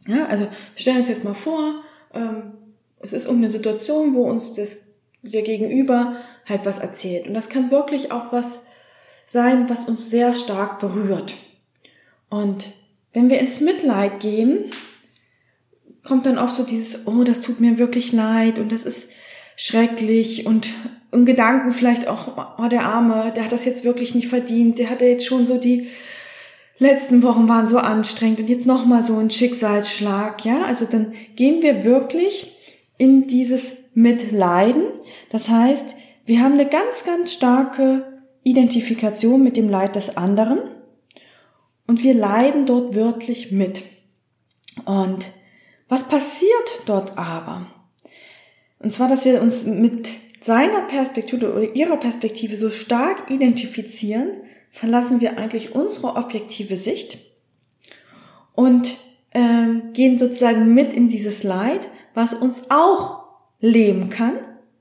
Ja, 0.07 0.26
also 0.26 0.45
wir 0.45 0.50
stellen 0.76 0.99
uns 0.99 1.09
jetzt 1.09 1.25
mal 1.25 1.35
vor, 1.35 1.83
ähm, 2.12 2.53
es 3.00 3.14
ist 3.14 3.25
irgendeine 3.25 3.50
Situation, 3.50 4.14
wo 4.14 4.29
uns 4.29 4.53
das 4.53 4.83
der 5.23 5.41
Gegenüber 5.43 6.17
halt 6.47 6.67
was 6.67 6.81
erzählt. 6.81 7.26
Und 7.26 7.33
das 7.33 7.49
kann 7.49 7.71
wirklich 7.71 8.12
auch 8.12 8.31
was 8.31 8.61
sein, 9.26 9.71
was 9.71 9.85
uns 9.88 10.11
sehr 10.11 10.35
stark 10.35 10.79
berührt. 10.81 11.35
Und 12.29 12.67
wenn 13.14 13.31
wir 13.31 13.38
ins 13.38 13.61
Mitleid 13.61 14.21
gehen, 14.21 14.71
kommt 16.04 16.26
dann 16.26 16.38
oft 16.38 16.54
so 16.54 16.62
dieses, 16.62 17.06
oh, 17.06 17.25
das 17.25 17.40
tut 17.40 17.61
mir 17.61 17.78
wirklich 17.78 18.12
leid 18.12 18.58
und 18.58 18.73
das 18.73 18.84
ist 18.84 19.08
schrecklich 19.56 20.46
und 20.46 20.70
im 21.12 21.25
Gedanken 21.25 21.73
vielleicht 21.73 22.08
auch, 22.08 22.58
oh, 22.58 22.66
der 22.68 22.84
Arme, 22.84 23.32
der 23.34 23.44
hat 23.44 23.52
das 23.52 23.64
jetzt 23.64 23.84
wirklich 23.84 24.14
nicht 24.14 24.28
verdient, 24.28 24.78
der 24.78 24.90
hatte 24.90 25.06
jetzt 25.06 25.26
schon 25.26 25.46
so 25.46 25.58
die 25.58 25.88
letzten 26.78 27.23
Wochen 27.23 27.49
waren 27.49 27.68
so 27.68 27.78
anstrengend 27.78 28.40
und 28.40 28.49
jetzt 28.49 28.66
nochmal 28.66 29.02
so 29.02 29.16
ein 29.16 29.30
Schicksalsschlag, 29.30 30.44
ja, 30.44 30.64
also 30.64 30.84
dann 30.84 31.12
gehen 31.37 31.62
wir 31.62 31.84
wirklich 31.84 32.52
in 32.99 33.26
dieses 33.26 33.73
Mitleiden. 33.94 34.84
Das 35.30 35.49
heißt, 35.49 35.94
wir 36.26 36.40
haben 36.40 36.54
eine 36.54 36.66
ganz, 36.66 37.04
ganz 37.04 37.32
starke 37.32 38.20
Identifikation 38.42 39.42
mit 39.42 39.56
dem 39.56 39.68
Leid 39.68 39.94
des 39.94 40.16
anderen 40.16 40.58
und 41.87 42.02
wir 42.02 42.14
leiden 42.14 42.66
dort 42.66 42.94
wirklich 42.94 43.52
mit. 43.52 43.82
Und 44.84 45.30
was 45.95 46.09
passiert 46.09 46.83
dort 46.87 47.17
aber? 47.17 47.69
Und 48.81 48.93
zwar, 48.93 49.09
dass 49.09 49.25
wir 49.25 49.41
uns 49.41 49.65
mit 49.65 50.09
seiner 50.41 50.83
Perspektive 50.83 51.53
oder 51.53 51.75
ihrer 51.77 51.99
Perspektive 51.99 52.57
so 52.57 52.71
stark 52.71 53.31
identifizieren, 53.31 54.43
verlassen 54.73 55.21
wir 55.21 55.39
eigentlich 55.39 55.77
unsere 55.77 56.17
objektive 56.17 56.75
Sicht 56.75 57.19
und 58.55 58.97
ähm, 59.33 59.93
gehen 59.93 60.19
sozusagen 60.19 60.75
mit 60.75 60.93
in 60.93 61.09
dieses 61.09 61.45
Leid, 61.45 61.87
was 62.13 62.35
uns 62.35 62.63
auch 62.71 63.27
leben 63.61 64.11
kann, 64.11 64.35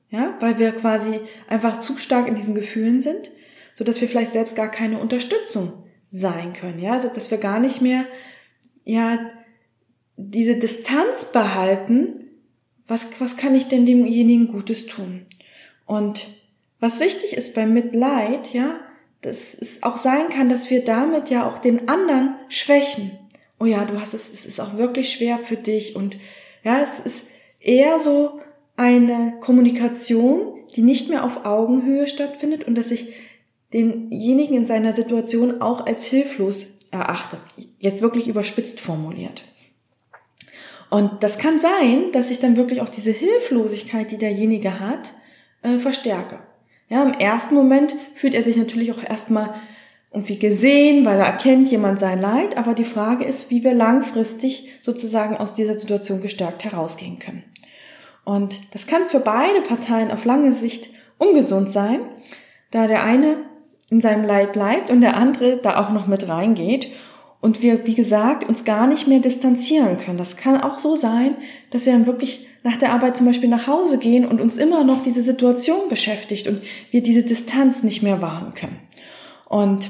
ja, 0.09 0.35
weil 0.39 0.57
wir 0.57 0.71
quasi 0.71 1.19
einfach 1.47 1.79
zu 1.79 1.97
stark 1.99 2.27
in 2.27 2.33
diesen 2.33 2.55
Gefühlen 2.55 3.01
sind, 3.01 3.29
so 3.75 3.83
dass 3.83 4.01
wir 4.01 4.07
vielleicht 4.07 4.31
selbst 4.31 4.55
gar 4.55 4.71
keine 4.71 4.97
Unterstützung 4.97 5.83
sein 6.09 6.53
können, 6.53 6.79
ja, 6.79 6.99
so 6.99 7.07
dass 7.09 7.29
wir 7.29 7.37
gar 7.37 7.59
nicht 7.59 7.83
mehr, 7.83 8.05
ja, 8.83 9.19
diese 10.17 10.57
Distanz 10.57 11.31
behalten, 11.31 12.19
was, 12.87 13.07
was 13.19 13.37
kann 13.37 13.55
ich 13.55 13.67
denn 13.67 13.85
demjenigen 13.85 14.47
Gutes 14.47 14.85
tun? 14.85 15.25
Und 15.85 16.27
was 16.79 16.99
wichtig 16.99 17.33
ist 17.33 17.55
beim 17.55 17.73
Mitleid, 17.73 18.53
ja, 18.53 18.79
dass 19.21 19.53
es 19.53 19.83
auch 19.83 19.97
sein 19.97 20.29
kann, 20.29 20.49
dass 20.49 20.69
wir 20.69 20.83
damit 20.83 21.29
ja 21.29 21.49
auch 21.49 21.57
den 21.57 21.87
anderen 21.87 22.35
schwächen. 22.49 23.11
Oh 23.59 23.65
ja, 23.65 23.85
du 23.85 23.99
hast 23.99 24.13
es, 24.13 24.31
es 24.33 24.45
ist 24.45 24.59
auch 24.59 24.77
wirklich 24.77 25.13
schwer 25.13 25.39
für 25.39 25.55
dich 25.55 25.95
und 25.95 26.17
ja, 26.63 26.81
es 26.81 26.99
ist 26.99 27.27
eher 27.59 27.99
so 27.99 28.41
eine 28.75 29.35
Kommunikation, 29.39 30.59
die 30.75 30.81
nicht 30.81 31.09
mehr 31.09 31.23
auf 31.23 31.45
Augenhöhe 31.45 32.07
stattfindet 32.07 32.65
und 32.65 32.75
dass 32.75 32.91
ich 32.91 33.13
denjenigen 33.71 34.57
in 34.57 34.65
seiner 34.65 34.93
Situation 34.93 35.61
auch 35.61 35.85
als 35.85 36.05
hilflos 36.05 36.79
erachte. 36.91 37.37
Jetzt 37.79 38.01
wirklich 38.01 38.27
überspitzt 38.27 38.79
formuliert. 38.79 39.52
Und 40.93 41.23
das 41.23 41.39
kann 41.39 41.59
sein, 41.59 42.11
dass 42.11 42.29
ich 42.29 42.39
dann 42.39 42.55
wirklich 42.55 42.79
auch 42.79 42.87
diese 42.87 43.09
Hilflosigkeit, 43.09 44.11
die 44.11 44.19
derjenige 44.19 44.79
hat, 44.79 45.11
äh, 45.63 45.79
verstärke. 45.79 46.37
Ja, 46.87 47.01
im 47.01 47.13
ersten 47.13 47.55
Moment 47.55 47.95
fühlt 48.13 48.35
er 48.35 48.43
sich 48.43 48.57
natürlich 48.57 48.91
auch 48.91 49.03
erstmal 49.03 49.55
irgendwie 50.11 50.37
gesehen, 50.37 51.03
weil 51.03 51.17
er 51.17 51.25
erkennt 51.25 51.71
jemand 51.71 51.97
sein 51.97 52.21
Leid, 52.21 52.57
aber 52.57 52.75
die 52.75 52.85
Frage 52.85 53.25
ist, 53.25 53.49
wie 53.49 53.63
wir 53.63 53.73
langfristig 53.73 54.69
sozusagen 54.83 55.35
aus 55.35 55.53
dieser 55.53 55.79
Situation 55.79 56.21
gestärkt 56.21 56.63
herausgehen 56.63 57.17
können. 57.17 57.41
Und 58.23 58.55
das 58.75 58.85
kann 58.85 59.09
für 59.09 59.19
beide 59.19 59.61
Parteien 59.61 60.11
auf 60.11 60.25
lange 60.25 60.53
Sicht 60.53 60.91
ungesund 61.17 61.71
sein, 61.71 62.01
da 62.69 62.85
der 62.85 63.01
eine 63.01 63.37
in 63.89 63.99
seinem 63.99 64.25
Leid 64.25 64.53
bleibt 64.53 64.91
und 64.91 65.01
der 65.01 65.17
andere 65.17 65.57
da 65.57 65.81
auch 65.81 65.89
noch 65.89 66.05
mit 66.05 66.27
reingeht 66.27 66.89
und 67.43 67.61
wir, 67.61 67.85
wie 67.85 67.93
gesagt, 67.93 68.47
uns 68.47 68.63
gar 68.63 68.87
nicht 68.87 69.05
mehr 69.05 69.19
distanzieren 69.19 69.97
können. 69.97 70.17
Das 70.17 70.37
kann 70.37 70.61
auch 70.61 70.79
so 70.79 70.95
sein, 70.95 71.35
dass 71.71 71.85
wir 71.85 71.91
dann 71.91 72.05
wirklich 72.05 72.47
nach 72.63 72.77
der 72.77 72.93
Arbeit 72.93 73.17
zum 73.17 73.25
Beispiel 73.25 73.49
nach 73.49 73.67
Hause 73.67 73.97
gehen 73.97 74.25
und 74.25 74.39
uns 74.39 74.55
immer 74.55 74.85
noch 74.85 75.01
diese 75.01 75.21
Situation 75.23 75.89
beschäftigt 75.89 76.47
und 76.47 76.61
wir 76.91 77.03
diese 77.03 77.23
Distanz 77.23 77.83
nicht 77.83 78.01
mehr 78.01 78.21
wahren 78.21 78.53
können. 78.53 78.79
Und 79.49 79.89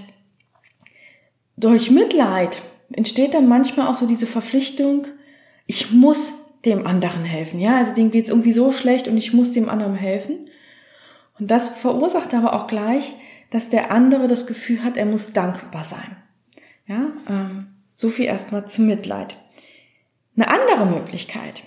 durch 1.56 1.92
Mitleid 1.92 2.60
entsteht 2.92 3.36
dann 3.36 3.48
manchmal 3.48 3.88
auch 3.88 3.96
so 3.96 4.08
diese 4.08 4.26
Verpflichtung, 4.26 5.06
ich 5.68 5.92
muss 5.92 6.34
dem 6.66 6.88
anderen 6.88 7.24
helfen. 7.24 7.60
Ja, 7.60 7.78
also 7.78 7.94
dem 7.94 8.10
geht's 8.10 8.32
irgendwie 8.32 8.54
so 8.54 8.72
schlecht 8.72 9.08
und 9.08 9.16
ich 9.16 9.32
muss 9.32 9.52
dem 9.52 9.70
anderen 9.70 9.94
helfen. 9.94 10.50
Und 11.38 11.52
das 11.52 11.68
verursacht 11.68 12.34
aber 12.34 12.54
auch 12.54 12.66
gleich, 12.66 13.14
dass 13.52 13.70
der 13.70 13.92
andere 13.92 14.28
das 14.28 14.48
Gefühl 14.48 14.84
hat, 14.84 14.98
er 14.98 15.06
muss 15.06 15.34
dankbar 15.34 15.84
sein. 15.84 16.18
Ja, 16.88 17.12
ähm, 17.30 17.68
so 17.96 18.10
viel 18.10 18.26
erstmal 18.26 18.68
zum 18.68 18.88
Mitleid. 18.88 19.38
Eine 20.36 20.50
andere 20.50 20.86
Möglichkeit, 20.86 21.64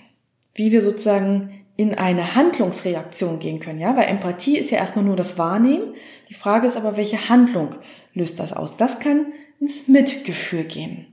wie 0.53 0.71
wir 0.71 0.81
sozusagen 0.81 1.65
in 1.77 1.93
eine 1.93 2.35
Handlungsreaktion 2.35 3.39
gehen 3.39 3.59
können, 3.59 3.79
ja, 3.79 3.95
weil 3.95 4.07
Empathie 4.07 4.57
ist 4.57 4.71
ja 4.71 4.79
erstmal 4.79 5.05
nur 5.05 5.15
das 5.15 5.37
Wahrnehmen. 5.37 5.93
Die 6.29 6.33
Frage 6.33 6.67
ist 6.67 6.75
aber, 6.75 6.97
welche 6.97 7.29
Handlung 7.29 7.75
löst 8.13 8.39
das 8.39 8.51
aus? 8.51 8.75
Das 8.77 8.99
kann 8.99 9.27
ins 9.59 9.87
Mitgefühl 9.87 10.63
gehen. 10.63 11.05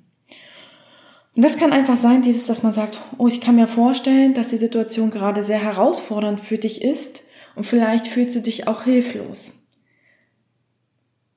Und 1.37 1.45
das 1.45 1.57
kann 1.57 1.73
einfach 1.73 1.97
sein, 1.97 2.23
dieses, 2.23 2.47
dass 2.47 2.63
man 2.63 2.73
sagt, 2.73 2.99
oh, 3.19 3.27
ich 3.27 3.41
kann 3.41 3.57
mir 3.57 3.67
vorstellen, 3.67 4.35
dass 4.35 4.49
die 4.49 4.59
Situation 4.59 5.11
gerade 5.11 5.45
sehr 5.45 5.59
herausfordernd 5.59 6.41
für 6.41 6.59
dich 6.59 6.83
ist 6.83 7.23
und 7.57 7.65
vielleicht 7.65 8.07
fühlst 8.07 8.37
du 8.37 8.41
dich 8.41 8.69
auch 8.69 8.85
hilflos. 8.85 9.64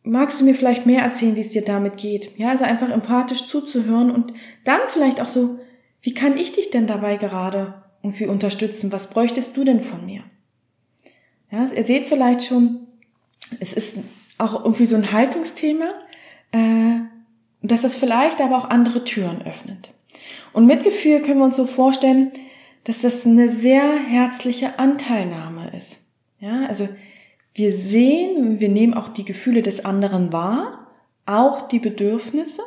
Magst 0.09 0.39
du 0.39 0.45
mir 0.45 0.55
vielleicht 0.55 0.85
mehr 0.85 1.03
erzählen, 1.03 1.35
wie 1.35 1.41
es 1.41 1.49
dir 1.49 1.63
damit 1.63 1.97
geht? 1.97 2.37
Ja, 2.37 2.49
also 2.49 2.63
einfach 2.63 2.89
empathisch 2.89 3.47
zuzuhören 3.47 4.11
und 4.11 4.33
dann 4.63 4.79
vielleicht 4.89 5.21
auch 5.21 5.27
so, 5.27 5.59
wie 6.01 6.13
kann 6.13 6.37
ich 6.37 6.53
dich 6.53 6.69
denn 6.69 6.87
dabei 6.87 7.17
gerade 7.17 7.83
irgendwie 8.03 8.27
unterstützen? 8.27 8.91
Was 8.91 9.09
bräuchtest 9.09 9.55
du 9.57 9.63
denn 9.63 9.81
von 9.81 10.05
mir? 10.05 10.23
Ja, 11.51 11.65
ihr 11.65 11.83
seht 11.83 12.07
vielleicht 12.07 12.43
schon, 12.43 12.87
es 13.59 13.73
ist 13.73 13.93
auch 14.37 14.63
irgendwie 14.63 14.85
so 14.85 14.95
ein 14.95 15.11
Haltungsthema. 15.11 15.93
Äh, 16.51 16.99
dass 17.61 17.81
das 17.81 17.95
vielleicht 17.95 18.41
aber 18.41 18.57
auch 18.57 18.69
andere 18.69 19.03
Türen 19.03 19.41
öffnet. 19.45 19.91
Und 20.53 20.65
Mitgefühl 20.65 21.21
können 21.21 21.39
wir 21.39 21.45
uns 21.45 21.55
so 21.55 21.65
vorstellen, 21.65 22.31
dass 22.83 23.01
das 23.01 23.25
eine 23.25 23.49
sehr 23.49 23.99
herzliche 23.99 24.79
Anteilnahme 24.79 25.71
ist. 25.75 25.97
Ja, 26.39 26.65
also 26.67 26.87
wir 27.57 27.75
sehen, 27.75 28.59
wir 28.59 28.69
nehmen 28.69 28.93
auch 28.93 29.09
die 29.09 29.25
Gefühle 29.25 29.63
des 29.63 29.83
anderen 29.83 30.31
wahr, 30.31 30.87
auch 31.25 31.67
die 31.67 31.79
Bedürfnisse 31.79 32.61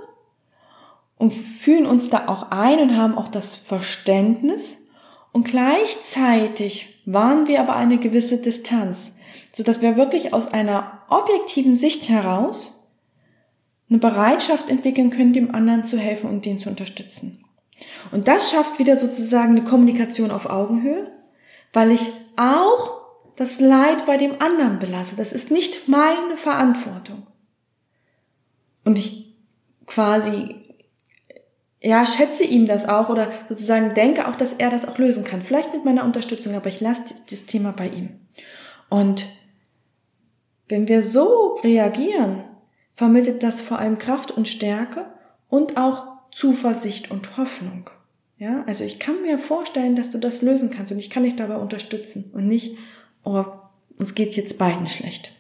und 1.17 1.33
fühlen 1.33 1.87
uns 1.87 2.11
da 2.11 2.27
auch 2.27 2.51
ein 2.51 2.81
und 2.81 2.97
haben 2.97 3.17
auch 3.17 3.29
das 3.29 3.55
Verständnis 3.55 4.79
und 5.31 5.45
gleichzeitig 5.45 7.03
wahren 7.07 7.47
wir 7.47 7.61
aber 7.61 7.77
eine 7.77 7.99
gewisse 7.99 8.39
Distanz, 8.39 9.13
so 9.53 9.63
dass 9.63 9.81
wir 9.81 9.97
wirklich 9.97 10.35
aus 10.35 10.49
einer 10.49 11.03
objektiven 11.09 11.77
Sicht 11.77 12.09
heraus 12.09 12.91
eine 13.89 13.99
Bereitschaft 13.99 14.71
entwickeln 14.71 15.11
können, 15.11 15.33
dem 15.33 15.55
anderen 15.55 15.85
zu 15.85 15.99
helfen 15.99 16.29
und 16.29 16.45
den 16.45 16.59
zu 16.59 16.69
unterstützen. 16.69 17.45
Und 18.11 18.27
das 18.27 18.51
schafft 18.51 18.81
wieder 18.81 18.97
sozusagen 18.97 19.53
eine 19.53 19.65
Kommunikation 19.65 20.33
auf 20.33 20.51
Augenhöhe, 20.51 21.13
weil 21.73 21.93
ich 21.93 22.11
auch 22.37 23.00
das 23.41 23.59
Leid 23.59 24.05
bei 24.05 24.19
dem 24.19 24.43
anderen 24.43 24.79
belasse. 24.79 25.17
Das 25.17 25.33
ist 25.33 25.51
nicht 25.51 25.89
meine 25.89 26.37
Verantwortung. 26.37 27.27
Und 28.85 28.99
ich 28.99 29.35
quasi, 29.87 30.57
ja, 31.81 32.05
schätze 32.05 32.45
ihm 32.45 32.67
das 32.67 32.87
auch 32.87 33.09
oder 33.09 33.33
sozusagen 33.49 33.95
denke 33.95 34.29
auch, 34.29 34.37
dass 34.37 34.53
er 34.53 34.69
das 34.69 34.87
auch 34.87 34.99
lösen 34.99 35.25
kann. 35.25 35.41
Vielleicht 35.41 35.73
mit 35.73 35.87
meiner 35.87 36.05
Unterstützung, 36.05 36.55
aber 36.55 36.67
ich 36.67 36.83
lasse 36.83 37.15
das 37.31 37.47
Thema 37.47 37.73
bei 37.73 37.89
ihm. 37.89 38.21
Und 38.91 39.25
wenn 40.69 40.87
wir 40.87 41.03
so 41.03 41.55
reagieren, 41.65 42.45
vermittelt 42.95 43.43
das 43.43 43.63
vor 43.63 43.79
allem 43.79 43.97
Kraft 43.97 44.31
und 44.33 44.49
Stärke 44.49 45.07
und 45.49 45.79
auch 45.79 46.09
Zuversicht 46.31 47.11
und 47.11 47.39
Hoffnung. 47.39 47.89
Ja, 48.37 48.65
also 48.67 48.85
ich 48.85 48.99
kann 48.99 49.23
mir 49.23 49.39
vorstellen, 49.39 49.97
dass 49.97 50.11
du 50.11 50.19
das 50.19 50.43
lösen 50.43 50.71
kannst 50.71 50.93
und 50.93 50.99
ich 50.99 51.09
kann 51.09 51.23
dich 51.23 51.37
dabei 51.37 51.57
unterstützen 51.57 52.31
und 52.35 52.47
nicht, 52.47 52.77
oh, 53.25 53.45
uns 53.99 54.15
geht's 54.15 54.37
jetzt 54.37 54.59
beiden 54.59 54.87
schlecht. 54.87 55.33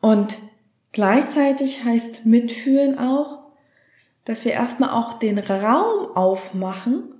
Und 0.00 0.38
gleichzeitig 0.92 1.84
heißt 1.84 2.26
mitfühlen 2.26 2.98
auch, 2.98 3.38
dass 4.24 4.44
wir 4.44 4.52
erstmal 4.52 4.90
auch 4.90 5.14
den 5.14 5.38
Raum 5.38 6.14
aufmachen, 6.14 7.14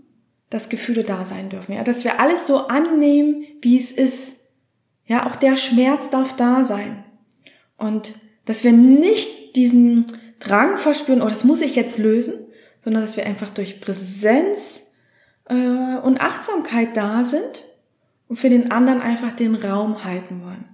dass 0.50 0.68
Gefühle 0.68 1.04
da 1.04 1.24
sein 1.24 1.48
dürfen. 1.48 1.74
Ja, 1.74 1.84
dass 1.84 2.04
wir 2.04 2.20
alles 2.20 2.46
so 2.46 2.68
annehmen, 2.68 3.44
wie 3.60 3.78
es 3.78 3.90
ist. 3.90 4.34
Ja, 5.06 5.26
auch 5.26 5.36
der 5.36 5.56
Schmerz 5.56 6.10
darf 6.10 6.36
da 6.36 6.64
sein. 6.64 7.04
Und 7.76 8.12
dass 8.44 8.64
wir 8.64 8.72
nicht 8.72 9.56
diesen 9.56 10.06
Drang 10.38 10.76
verspüren, 10.78 11.22
oh, 11.22 11.28
das 11.28 11.44
muss 11.44 11.60
ich 11.60 11.76
jetzt 11.76 11.98
lösen, 11.98 12.34
sondern 12.78 13.02
dass 13.02 13.16
wir 13.16 13.26
einfach 13.26 13.50
durch 13.50 13.80
Präsenz 13.80 14.92
äh, 15.46 15.54
und 15.54 16.20
Achtsamkeit 16.20 16.96
da 16.96 17.24
sind 17.24 17.64
und 18.28 18.36
für 18.36 18.50
den 18.50 18.70
anderen 18.70 19.00
einfach 19.00 19.32
den 19.32 19.54
Raum 19.54 20.04
halten 20.04 20.42
wollen. 20.42 20.64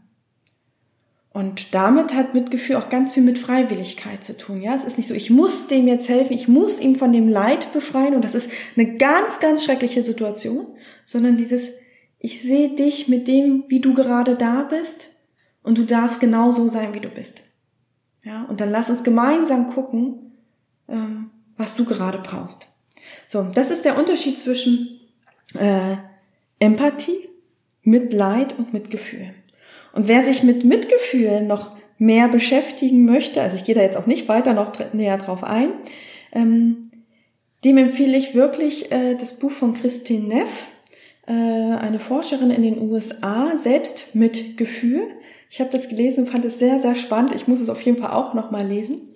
Und 1.35 1.75
damit 1.75 2.15
hat 2.15 2.33
Mitgefühl 2.33 2.77
auch 2.77 2.89
ganz 2.89 3.13
viel 3.13 3.23
mit 3.25 3.41
Freiwilligkeit 3.41 4.23
zu 4.23 4.39
tun. 4.39 4.63
Ja, 4.63 4.77
es 4.77 4.85
ist 4.85 4.99
nicht 4.99 5.09
so, 5.09 5.15
ich 5.15 5.31
muss 5.31 5.67
dem 5.67 5.89
jetzt 5.89 6.09
helfen, 6.09 6.33
ich 6.33 6.47
muss 6.47 6.79
ihm 6.79 6.95
von 6.95 7.13
dem 7.13 7.29
Leid 7.29 7.73
befreien 7.73 8.15
und 8.15 8.25
das 8.25 8.37
ist 8.37 8.51
eine 8.77 8.97
ganz, 8.99 9.41
ganz 9.41 9.65
schreckliche 9.65 10.05
Situation, 10.05 10.67
sondern 11.07 11.37
dieses, 11.37 11.71
ich 12.21 12.41
sehe 12.41 12.77
dich 12.77 13.09
mit 13.09 13.27
dem, 13.27 13.65
wie 13.67 13.81
du 13.81 13.95
gerade 13.95 14.37
da 14.37 14.63
bist 14.63 15.09
und 15.65 15.77
du 15.77 15.85
darfst 15.85 16.21
genau 16.21 16.53
so 16.53 16.69
sein, 16.69 16.95
wie 16.95 17.01
du 17.01 17.09
bist. 17.09 17.43
Ja, 18.23 18.45
und 18.45 18.61
dann 18.61 18.71
lass 18.71 18.89
uns 18.89 19.03
gemeinsam 19.03 19.67
gucken, 19.67 20.33
ähm, 20.89 21.31
was 21.57 21.75
du 21.75 21.85
gerade 21.85 22.19
brauchst. 22.19 22.69
So, 23.27 23.43
das 23.43 23.73
ist 23.73 23.85
der 23.85 23.99
Unterschied 23.99 24.39
zwischen 24.39 25.01
äh, 25.55 25.97
Empathie, 26.61 27.29
Mitleid 27.85 28.59
und 28.59 28.73
Mitgefühl. 28.73 29.31
Und 29.93 30.09
wer 30.09 30.25
sich 30.25 30.43
mit 30.43 30.64
Mitgefühl 30.64 31.43
noch 31.43 31.76
mehr 31.99 32.29
beschäftigen 32.29 33.05
möchte, 33.05 33.41
also 33.41 33.57
ich 33.57 33.64
gehe 33.64 33.75
da 33.75 33.83
jetzt 33.83 33.97
auch 33.97 34.07
nicht 34.07 34.29
weiter 34.29 34.53
noch 34.53 34.73
näher 34.93 35.19
drauf 35.19 35.45
ein, 35.45 35.69
ähm, 36.33 36.91
dem 37.64 37.79
empfehle 37.79 38.17
ich 38.17 38.35
wirklich 38.35 38.91
äh, 38.93 39.14
das 39.14 39.38
Buch 39.38 39.50
von 39.50 39.75
Christine 39.75 40.26
Neff, 40.26 40.69
äh, 41.26 41.33
eine 41.33 42.00
Forscherin 42.00 42.50
in 42.50 42.62
den 42.62 42.81
USA, 42.81 43.57
selbst 43.57 44.14
mit 44.14 44.57
Gefühl. 44.57 45.07
Ich 45.49 45.61
habe 45.61 45.71
das 45.71 45.88
gelesen 45.88 46.26
fand 46.26 46.45
es 46.45 46.59
sehr, 46.59 46.81
sehr 46.81 46.97
spannend. 46.97 47.33
Ich 47.35 47.47
muss 47.47 47.61
es 47.61 47.71
auf 47.71 47.81
jeden 47.81 47.99
Fall 47.99 48.11
auch 48.11 48.35
nochmal 48.35 48.67
lesen. 48.67 49.13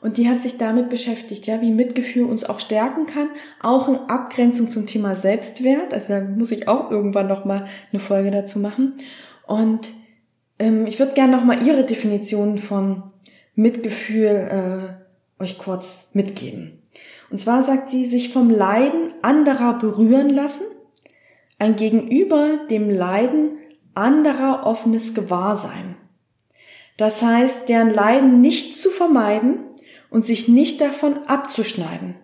Und 0.00 0.16
die 0.16 0.28
hat 0.28 0.42
sich 0.42 0.58
damit 0.58 0.90
beschäftigt, 0.90 1.46
ja, 1.46 1.60
wie 1.60 1.72
Mitgefühl 1.72 2.24
uns 2.24 2.44
auch 2.44 2.60
stärken 2.60 3.06
kann, 3.06 3.28
auch 3.60 3.88
in 3.88 3.96
Abgrenzung 4.08 4.70
zum 4.70 4.86
Thema 4.86 5.16
Selbstwert. 5.16 5.92
Also 5.92 6.14
da 6.14 6.20
muss 6.20 6.52
ich 6.52 6.68
auch 6.68 6.90
irgendwann 6.90 7.26
nochmal 7.26 7.66
eine 7.92 8.00
Folge 8.00 8.30
dazu 8.30 8.60
machen. 8.60 8.94
Und 9.46 9.88
ähm, 10.58 10.86
ich 10.86 10.98
würde 10.98 11.14
gerne 11.14 11.36
nochmal 11.36 11.66
Ihre 11.66 11.84
Definition 11.84 12.58
von 12.58 13.02
Mitgefühl 13.54 14.98
äh, 15.40 15.42
euch 15.42 15.58
kurz 15.58 16.08
mitgeben. 16.12 16.80
Und 17.30 17.40
zwar 17.40 17.64
sagt 17.64 17.90
sie, 17.90 18.06
sich 18.06 18.32
vom 18.32 18.50
Leiden 18.50 19.12
anderer 19.22 19.78
berühren 19.78 20.30
lassen, 20.30 20.64
ein 21.58 21.76
Gegenüber 21.76 22.60
dem 22.70 22.88
Leiden 22.88 23.58
anderer 23.94 24.64
offenes 24.64 25.14
Gewahrsein. 25.14 25.96
Das 26.96 27.22
heißt, 27.22 27.68
deren 27.68 27.92
Leiden 27.92 28.40
nicht 28.40 28.76
zu 28.76 28.90
vermeiden 28.90 29.64
und 30.10 30.26
sich 30.26 30.48
nicht 30.48 30.80
davon 30.80 31.18
abzuschneiden, 31.26 32.14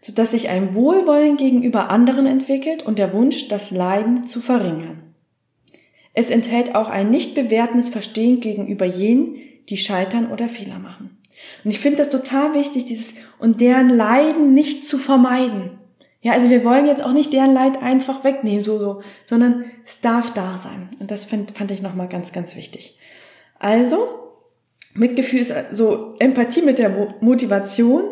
sodass 0.00 0.30
sich 0.30 0.48
ein 0.48 0.74
Wohlwollen 0.74 1.36
gegenüber 1.36 1.90
anderen 1.90 2.26
entwickelt 2.26 2.82
und 2.82 2.98
der 2.98 3.12
Wunsch, 3.12 3.48
das 3.48 3.70
Leiden 3.70 4.26
zu 4.26 4.40
verringern. 4.40 5.14
Es 6.14 6.30
enthält 6.30 6.74
auch 6.74 6.88
ein 6.88 7.10
nicht 7.10 7.34
bewertendes 7.34 7.88
Verstehen 7.88 8.40
gegenüber 8.40 8.84
jenen, 8.84 9.36
die 9.68 9.78
scheitern 9.78 10.30
oder 10.30 10.48
Fehler 10.48 10.78
machen. 10.78 11.18
Und 11.64 11.70
ich 11.70 11.78
finde 11.78 11.98
das 11.98 12.10
total 12.10 12.54
wichtig, 12.54 12.84
dieses 12.84 13.14
und 13.38 13.60
deren 13.60 13.88
Leiden 13.88 14.54
nicht 14.54 14.86
zu 14.86 14.98
vermeiden. 14.98 15.78
Ja, 16.20 16.32
also 16.32 16.50
wir 16.50 16.64
wollen 16.64 16.86
jetzt 16.86 17.02
auch 17.02 17.12
nicht 17.12 17.32
deren 17.32 17.52
Leid 17.52 17.82
einfach 17.82 18.22
wegnehmen, 18.22 18.62
so, 18.62 18.78
so, 18.78 19.02
sondern 19.24 19.64
es 19.84 20.00
darf 20.00 20.32
da 20.34 20.60
sein. 20.62 20.88
Und 21.00 21.10
das 21.10 21.24
fand, 21.24 21.56
fand 21.56 21.70
ich 21.72 21.82
nochmal 21.82 22.08
ganz, 22.08 22.32
ganz 22.32 22.54
wichtig. 22.54 22.96
Also, 23.58 24.21
Mitgefühl 24.94 25.40
ist 25.40 25.54
so 25.72 26.14
Empathie 26.18 26.62
mit 26.62 26.78
der 26.78 26.90
Motivation, 27.20 28.02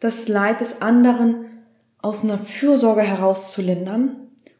das 0.00 0.28
Leid 0.28 0.60
des 0.60 0.80
anderen 0.80 1.46
aus 2.00 2.24
einer 2.24 2.38
Fürsorge 2.38 3.02
herauszulindern, 3.02 4.16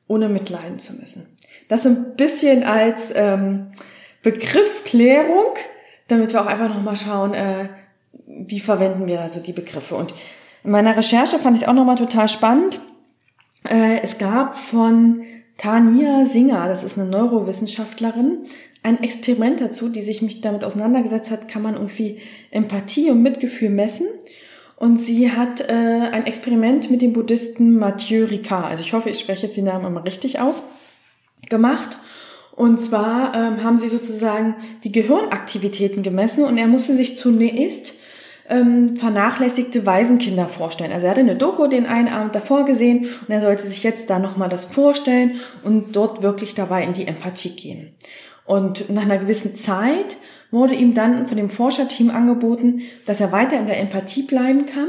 ohne 0.07 0.29
mitleiden 0.29 0.79
zu 0.79 0.95
müssen. 0.95 1.27
Das 1.69 1.87
ein 1.87 2.17
bisschen 2.17 2.65
als 2.65 3.13
ähm, 3.15 3.69
Begriffsklärung, 4.23 5.55
damit 6.09 6.33
wir 6.33 6.43
auch 6.43 6.47
einfach 6.47 6.69
nochmal 6.69 6.97
schauen, 6.97 7.33
äh, 7.33 7.69
wie 8.27 8.61
verwenden 8.61 9.07
wir 9.07 9.21
also 9.21 9.41
die 9.41 9.53
Begriffe. 9.53 9.95
Und 9.95 10.13
in 10.65 10.73
meiner 10.73 10.97
Recherche 10.97 11.39
fand 11.39 11.57
ich 11.57 11.63
es 11.63 11.69
auch 11.69 11.73
nochmal 11.73 11.97
total 11.97 12.29
spannend. 12.29 12.81
Äh, 13.69 14.01
es 14.03 14.19
gab 14.19 14.57
von 14.57 15.23
Tania 15.57 16.27
Singer, 16.27 16.69
das 16.69 16.83
ist 16.83 16.99
eine 16.99 17.09
Neurowissenschaftlerin, 17.09 18.47
ein 18.83 19.03
Experiment 19.03 19.61
dazu, 19.61 19.89
die 19.89 20.03
sich 20.03 20.23
mich 20.23 20.41
damit 20.41 20.65
auseinandergesetzt 20.65 21.31
hat, 21.31 21.49
kann 21.49 21.63
man 21.63 21.75
irgendwie 21.75 22.19
Empathie 22.51 23.11
und 23.11 23.23
Mitgefühl 23.23 23.71
messen. 23.71 24.07
Und 24.77 24.99
sie 24.99 25.31
hat 25.31 25.61
äh, 25.61 25.75
ein 26.13 26.27
Experiment 26.27 26.91
mit 26.91 27.03
dem 27.03 27.13
Buddhisten 27.13 27.77
Mathieu 27.77 28.25
Ricard, 28.25 28.71
also 28.71 28.83
ich 28.83 28.95
hoffe, 28.95 29.11
ich 29.11 29.21
spreche 29.21 29.47
jetzt 29.47 29.57
die 29.57 29.63
Namen 29.63 29.85
immer 29.85 30.05
richtig 30.07 30.41
aus, 30.41 30.63
gemacht. 31.51 31.99
Und 32.53 32.81
zwar 32.81 33.35
ähm, 33.35 33.63
haben 33.63 33.79
sie 33.79 33.89
sozusagen 33.89 34.55
die 34.85 34.93
Gehirnaktivitäten 34.93 36.03
gemessen 36.03 36.45
und 36.45 36.57
er 36.57 36.67
musste 36.67 36.97
sich 36.97 37.19
zunächst 37.19 37.95
ähm, 38.51 38.97
vernachlässigte 38.97 39.87
Waisenkinder 39.87 40.49
vorstellen. 40.49 40.93
Also 40.93 41.07
er 41.07 41.11
hatte 41.11 41.21
eine 41.21 41.37
Doku 41.37 41.69
den 41.69 41.87
einen 41.87 42.09
Abend 42.09 42.35
davor 42.35 42.65
gesehen 42.65 43.07
und 43.27 43.31
er 43.33 43.41
sollte 43.41 43.69
sich 43.69 43.83
jetzt 43.83 44.11
da 44.11 44.19
nochmal 44.19 44.49
das 44.49 44.65
vorstellen 44.65 45.41
und 45.63 45.95
dort 45.95 46.23
wirklich 46.23 46.55
dabei 46.55 46.85
in 46.85 46.93
die 46.93 47.07
Empathie 47.07 47.55
gehen. 47.55 47.95
Und 48.51 48.91
nach 48.91 49.03
einer 49.03 49.19
gewissen 49.19 49.55
Zeit 49.55 50.17
wurde 50.51 50.75
ihm 50.75 50.93
dann 50.93 51.29
von 51.29 51.37
dem 51.37 51.51
Forscherteam 51.51 52.11
angeboten, 52.11 52.83
dass 53.07 53.21
er 53.21 53.31
weiter 53.31 53.57
in 53.57 53.67
der 53.69 53.79
Empathie 53.79 54.23
bleiben 54.23 54.67
kann 54.67 54.89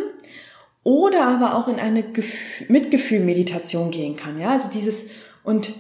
oder 0.82 1.28
aber 1.28 1.54
auch 1.54 1.68
in 1.68 1.80
eine 1.80 2.04
Mitgefühl-Meditation 2.70 3.92
gehen 3.92 4.16
kann. 4.16 4.40
Ja, 4.40 4.50
also 4.50 4.68
dieses 4.74 5.12
und 5.44 5.74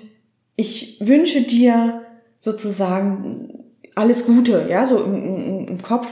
ich 0.55 0.99
wünsche 0.99 1.41
dir 1.41 2.03
sozusagen 2.39 3.63
alles 3.95 4.27
Gute, 4.27 4.67
ja, 4.69 4.85
so 4.85 5.03
im, 5.03 5.15
im, 5.15 5.67
im 5.67 5.81
Kopf. 5.81 6.07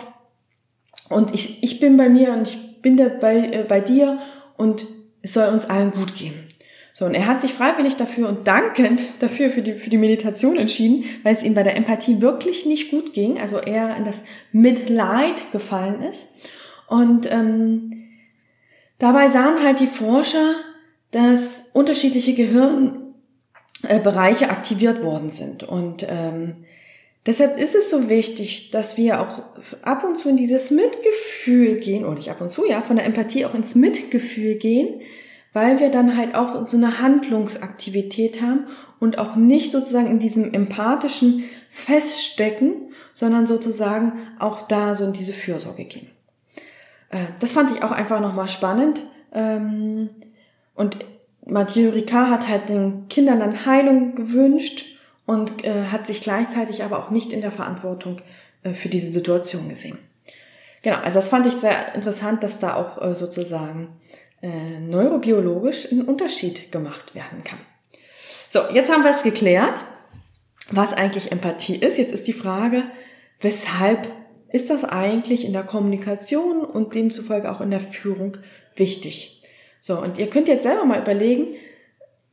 Und 1.07 1.35
ich, 1.35 1.61
ich 1.61 1.79
bin 1.79 1.97
bei 1.97 2.09
mir 2.09 2.33
und 2.33 2.47
ich 2.47 2.81
bin 2.81 2.97
da 2.97 3.09
bei, 3.09 3.45
äh, 3.45 3.63
bei 3.69 3.79
dir 3.79 4.17
und 4.57 4.87
es 5.21 5.33
soll 5.33 5.49
uns 5.49 5.69
allen 5.69 5.91
gut 5.91 6.15
gehen. 6.15 6.48
So, 6.99 7.05
und 7.05 7.13
er 7.13 7.27
hat 7.27 7.39
sich 7.39 7.53
freiwillig 7.53 7.95
dafür 7.95 8.27
und 8.27 8.45
dankend 8.45 9.01
dafür 9.19 9.51
für 9.51 9.61
die, 9.61 9.71
für 9.71 9.89
die 9.89 9.97
Meditation 9.97 10.57
entschieden, 10.57 11.05
weil 11.23 11.33
es 11.33 11.43
ihm 11.43 11.53
bei 11.53 11.63
der 11.63 11.77
Empathie 11.77 12.19
wirklich 12.19 12.65
nicht 12.65 12.91
gut 12.91 13.13
ging, 13.13 13.39
also 13.39 13.57
er 13.57 13.95
in 13.95 14.03
das 14.03 14.21
Mitleid 14.51 15.53
gefallen 15.53 16.01
ist. 16.01 16.27
Und 16.87 17.31
ähm, 17.31 18.09
dabei 18.97 19.29
sahen 19.29 19.63
halt 19.63 19.79
die 19.79 19.87
Forscher, 19.87 20.55
dass 21.11 21.61
unterschiedliche 21.71 22.33
Gehirn, 22.33 23.13
äh, 23.83 24.01
aktiviert 24.01 25.01
worden 25.01 25.29
sind. 25.29 25.63
Und 25.63 26.05
ähm, 26.05 26.65
deshalb 27.25 27.57
ist 27.57 27.75
es 27.75 27.89
so 27.89 28.09
wichtig, 28.09 28.71
dass 28.71 28.97
wir 28.97 29.21
auch 29.21 29.43
ab 29.83 30.03
und 30.03 30.19
zu 30.19 30.27
in 30.27 30.35
dieses 30.35 30.69
Mitgefühl 30.69 31.77
gehen, 31.77 32.03
oder 32.03 32.15
nicht 32.15 32.29
ab 32.29 32.41
und 32.41 32.51
zu, 32.51 32.67
ja, 32.67 32.81
von 32.81 32.97
der 32.97 33.05
Empathie 33.05 33.45
auch 33.45 33.53
ins 33.53 33.73
Mitgefühl 33.73 34.55
gehen, 34.55 34.99
weil 35.53 35.79
wir 35.79 35.89
dann 35.89 36.15
halt 36.15 36.35
auch 36.35 36.67
so 36.67 36.77
eine 36.77 36.99
Handlungsaktivität 36.99 38.41
haben 38.41 38.67
und 38.99 39.17
auch 39.17 39.35
nicht 39.35 39.71
sozusagen 39.71 40.07
in 40.07 40.19
diesem 40.19 40.53
empathischen 40.53 41.45
Feststecken, 41.69 42.93
sondern 43.13 43.47
sozusagen 43.47 44.13
auch 44.37 44.61
da 44.61 44.95
so 44.95 45.05
in 45.05 45.13
diese 45.13 45.33
Fürsorge 45.33 45.85
gehen. 45.85 46.07
Äh, 47.09 47.25
das 47.39 47.51
fand 47.51 47.71
ich 47.71 47.83
auch 47.83 47.91
einfach 47.91 48.19
nochmal 48.21 48.47
spannend. 48.47 49.01
Ähm, 49.33 50.09
und 50.75 50.97
Mathieu 51.45 51.89
Ricard 51.89 52.29
hat 52.29 52.47
halt 52.47 52.69
den 52.69 53.07
Kindern 53.09 53.39
dann 53.39 53.65
Heilung 53.65 54.15
gewünscht 54.15 54.99
und 55.25 55.65
äh, 55.65 55.85
hat 55.85 56.07
sich 56.07 56.21
gleichzeitig 56.21 56.83
aber 56.83 56.99
auch 56.99 57.09
nicht 57.09 57.33
in 57.33 57.41
der 57.41 57.51
Verantwortung 57.51 58.21
äh, 58.63 58.73
für 58.73 58.89
diese 58.89 59.11
Situation 59.11 59.67
gesehen. 59.67 59.97
Genau, 60.81 60.97
also 60.97 61.19
das 61.19 61.27
fand 61.27 61.45
ich 61.45 61.53
sehr 61.53 61.93
interessant, 61.93 62.41
dass 62.41 62.57
da 62.57 62.75
auch 62.75 63.13
sozusagen 63.13 63.89
äh, 64.41 64.79
neurobiologisch 64.79 65.91
ein 65.91 66.03
Unterschied 66.03 66.71
gemacht 66.71 67.15
werden 67.15 67.43
kann. 67.43 67.59
So, 68.49 68.61
jetzt 68.73 68.91
haben 68.91 69.03
wir 69.03 69.11
es 69.11 69.23
geklärt, 69.23 69.83
was 70.71 70.93
eigentlich 70.93 71.31
Empathie 71.31 71.75
ist. 71.75 71.97
Jetzt 71.97 72.13
ist 72.13 72.27
die 72.27 72.33
Frage, 72.33 72.83
weshalb 73.41 74.11
ist 74.51 74.69
das 74.69 74.83
eigentlich 74.83 75.45
in 75.45 75.53
der 75.53 75.63
Kommunikation 75.63 76.63
und 76.63 76.95
demzufolge 76.95 77.51
auch 77.51 77.61
in 77.61 77.71
der 77.71 77.79
Führung 77.79 78.37
wichtig? 78.75 79.43
So, 79.81 79.99
und 79.99 80.17
ihr 80.17 80.27
könnt 80.27 80.47
jetzt 80.47 80.63
selber 80.63 80.85
mal 80.85 81.01
überlegen, 81.01 81.47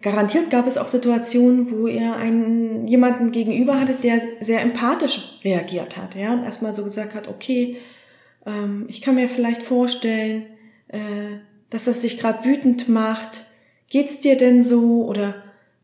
garantiert 0.02 0.50
gab 0.50 0.66
es 0.66 0.78
auch 0.78 0.88
Situationen, 0.88 1.70
wo 1.70 1.86
er 1.86 2.16
einen, 2.16 2.86
jemanden 2.86 3.32
gegenüber 3.32 3.80
hatte, 3.80 3.94
der 3.94 4.20
sehr 4.40 4.62
empathisch 4.62 5.40
reagiert 5.44 5.96
hat, 5.96 6.14
ja, 6.14 6.32
und 6.32 6.44
erstmal 6.44 6.74
so 6.74 6.84
gesagt 6.84 7.14
hat, 7.14 7.28
okay, 7.28 7.76
ähm, 8.44 8.86
ich 8.88 9.02
kann 9.02 9.14
mir 9.14 9.28
vielleicht 9.28 9.62
vorstellen, 9.62 10.46
äh, 10.88 11.38
dass 11.70 11.84
das 11.84 12.00
dich 12.00 12.18
gerade 12.18 12.44
wütend 12.44 12.88
macht. 12.88 13.44
Geht's 13.88 14.20
dir 14.20 14.36
denn 14.36 14.62
so? 14.62 15.04
Oder 15.06 15.34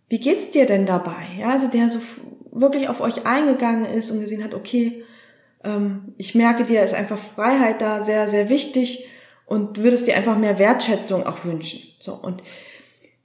wie 0.09 0.19
geht's 0.19 0.51
dir 0.51 0.67
denn 0.67 0.87
dabei? 0.87 1.27
Ja, 1.39 1.51
also 1.51 1.69
der 1.69 1.89
so 1.89 1.99
wirklich 2.51 2.89
auf 2.89 3.01
euch 3.01 3.27
eingegangen 3.27 3.87
ist 3.87 4.11
und 4.11 4.21
gesehen 4.21 4.45
hat, 4.45 4.55
okay, 4.55 5.05
ähm, 5.65 6.15
ich 6.19 6.35
merke 6.35 6.65
dir 6.65 6.83
ist 6.83 6.95
einfach 6.95 7.19
Freiheit 7.19 7.81
da 7.81 8.03
sehr, 8.03 8.29
sehr 8.29 8.49
wichtig 8.49 9.09
und 9.47 9.83
würdest 9.83 10.07
dir 10.07 10.17
einfach 10.17 10.39
mehr 10.39 10.59
Wertschätzung 10.59 11.27
auch 11.27 11.45
wünschen. 11.45 11.81
So. 12.01 12.15
Und 12.15 12.43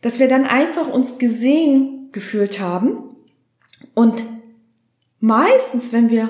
dass 0.01 0.19
wir 0.19 0.27
dann 0.27 0.45
einfach 0.45 0.87
uns 0.87 1.17
gesehen 1.17 2.09
gefühlt 2.11 2.59
haben 2.59 3.15
und 3.93 4.23
meistens, 5.19 5.91
wenn 5.91 6.09
wir 6.09 6.29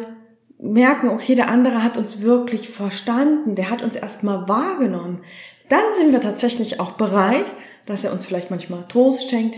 merken, 0.59 1.09
okay, 1.09 1.35
der 1.35 1.49
andere 1.49 1.83
hat 1.83 1.97
uns 1.97 2.21
wirklich 2.21 2.69
verstanden, 2.69 3.55
der 3.55 3.69
hat 3.69 3.83
uns 3.83 3.95
erstmal 3.95 4.47
wahrgenommen, 4.47 5.21
dann 5.69 5.83
sind 5.97 6.11
wir 6.11 6.21
tatsächlich 6.21 6.79
auch 6.79 6.91
bereit, 6.91 7.51
dass 7.85 8.03
er 8.03 8.11
uns 8.11 8.25
vielleicht 8.25 8.49
manchmal 8.51 8.85
Trost 8.87 9.29
schenkt. 9.29 9.57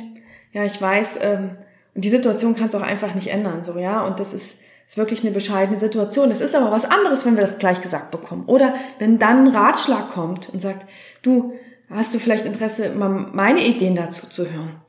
Ja, 0.53 0.63
ich 0.63 0.81
weiß, 0.81 1.19
ähm, 1.21 1.57
und 1.95 2.05
die 2.05 2.09
Situation 2.09 2.55
kann 2.55 2.69
es 2.69 2.75
auch 2.75 2.81
einfach 2.81 3.15
nicht 3.15 3.27
ändern, 3.27 3.63
so, 3.63 3.77
ja, 3.77 4.05
und 4.05 4.19
das 4.19 4.33
ist, 4.33 4.57
ist 4.87 4.97
wirklich 4.97 5.23
eine 5.23 5.31
bescheidene 5.31 5.79
Situation. 5.79 6.31
Es 6.31 6.41
ist 6.41 6.55
aber 6.55 6.71
was 6.71 6.85
anderes, 6.85 7.25
wenn 7.25 7.35
wir 7.35 7.41
das 7.41 7.59
gleich 7.59 7.81
gesagt 7.81 8.11
bekommen. 8.11 8.45
Oder 8.47 8.73
wenn 8.97 9.19
dann 9.19 9.47
ein 9.47 9.55
Ratschlag 9.55 10.11
kommt 10.11 10.49
und 10.49 10.59
sagt, 10.59 10.87
du, 11.21 11.53
hast 11.89 12.13
du 12.13 12.19
vielleicht 12.19 12.45
Interesse, 12.45 12.89
mal 12.95 13.09
meine 13.09 13.65
Ideen 13.65 13.95
dazu 13.95 14.27
zu 14.27 14.51
hören? 14.51 14.81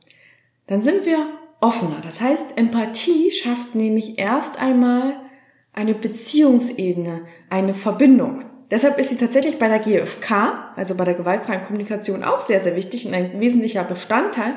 Dann 0.67 0.81
sind 0.81 1.05
wir 1.05 1.17
offener. 1.59 1.97
Das 2.03 2.21
heißt, 2.21 2.57
Empathie 2.57 3.31
schafft 3.31 3.75
nämlich 3.75 4.17
erst 4.19 4.59
einmal 4.59 5.13
eine 5.73 5.93
Beziehungsebene, 5.93 7.21
eine 7.49 7.73
Verbindung. 7.73 8.43
Deshalb 8.71 8.97
ist 8.97 9.09
sie 9.09 9.17
tatsächlich 9.17 9.59
bei 9.59 9.67
der 9.67 9.79
GFK, 9.79 10.71
also 10.77 10.95
bei 10.95 11.03
der 11.03 11.13
gewaltfreien 11.13 11.65
Kommunikation, 11.65 12.23
auch 12.23 12.39
sehr, 12.39 12.61
sehr 12.61 12.77
wichtig 12.77 13.05
und 13.05 13.13
ein 13.13 13.39
wesentlicher 13.41 13.83
Bestandteil, 13.83 14.53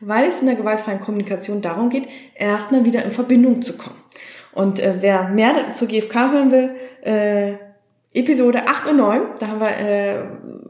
weil 0.00 0.26
es 0.26 0.40
in 0.40 0.46
der 0.46 0.56
gewaltfreien 0.56 1.00
Kommunikation 1.00 1.60
darum 1.60 1.90
geht, 1.90 2.08
erstmal 2.34 2.86
wieder 2.86 3.04
in 3.04 3.10
Verbindung 3.10 3.60
zu 3.60 3.76
kommen. 3.76 3.98
Und 4.52 4.80
äh, 4.80 4.96
wer 5.00 5.28
mehr 5.28 5.72
zur 5.72 5.86
GFK 5.86 6.32
hören 6.32 6.50
will, 6.50 6.70
äh, 7.02 7.52
Episode 8.14 8.66
8 8.66 8.88
und 8.88 8.96
9, 8.96 9.20
da 9.38 9.48
haben 9.48 9.60
wir 9.60 9.78
äh, 9.78 10.24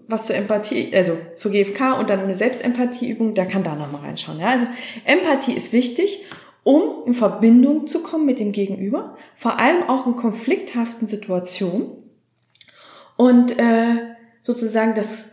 was 0.09 0.27
zur 0.27 0.35
Empathie, 0.35 0.93
also 0.95 1.17
zur 1.35 1.53
GFK 1.53 1.99
und 2.01 2.11
dann 2.11 2.19
eine 2.21 2.35
Selbstempathieübung, 2.35 3.35
der 3.35 3.47
kann 3.47 3.63
da 3.63 3.77
nochmal 3.77 4.03
reinschauen. 4.03 4.41
Ja? 4.41 4.49
Also 4.49 4.67
Empathie 5.05 5.53
ist 5.53 5.73
wichtig, 5.73 6.25
um 6.65 7.05
in 7.07 7.15
Verbindung 7.15 7.87
zu 7.87 8.03
kommen 8.03 8.27
mit 8.27 8.41
dem 8.41 8.51
Gegenüber, 8.51 9.17
vor 9.37 9.61
allem 9.61 9.85
auch 9.85 10.07
in 10.07 10.17
konflikthaften 10.17 11.07
Situationen 11.07 12.08
und 13.19 13.59
äh, 13.59 14.15
sozusagen 14.43 14.95
das, 14.95 15.25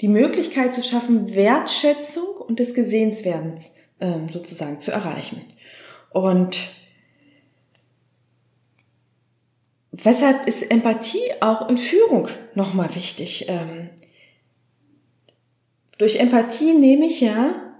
die 0.00 0.06
Möglichkeit 0.08 0.76
zu 0.76 0.82
schaffen, 0.82 1.34
Wertschätzung 1.34 2.36
und 2.36 2.60
des 2.60 2.72
Gesehenswerdens 2.72 3.76
äh, 3.98 4.12
sozusagen 4.30 4.78
zu 4.78 4.92
erreichen. 4.92 5.42
Und 6.10 6.60
weshalb 9.90 10.46
ist 10.46 10.70
Empathie 10.70 11.32
auch 11.40 11.68
in 11.68 11.78
Führung 11.78 12.28
nochmal 12.54 12.94
wichtig? 12.94 13.46
Ähm, 13.48 13.90
durch 15.98 16.16
Empathie 16.16 16.74
nehme 16.74 17.06
ich 17.06 17.20
ja 17.20 17.74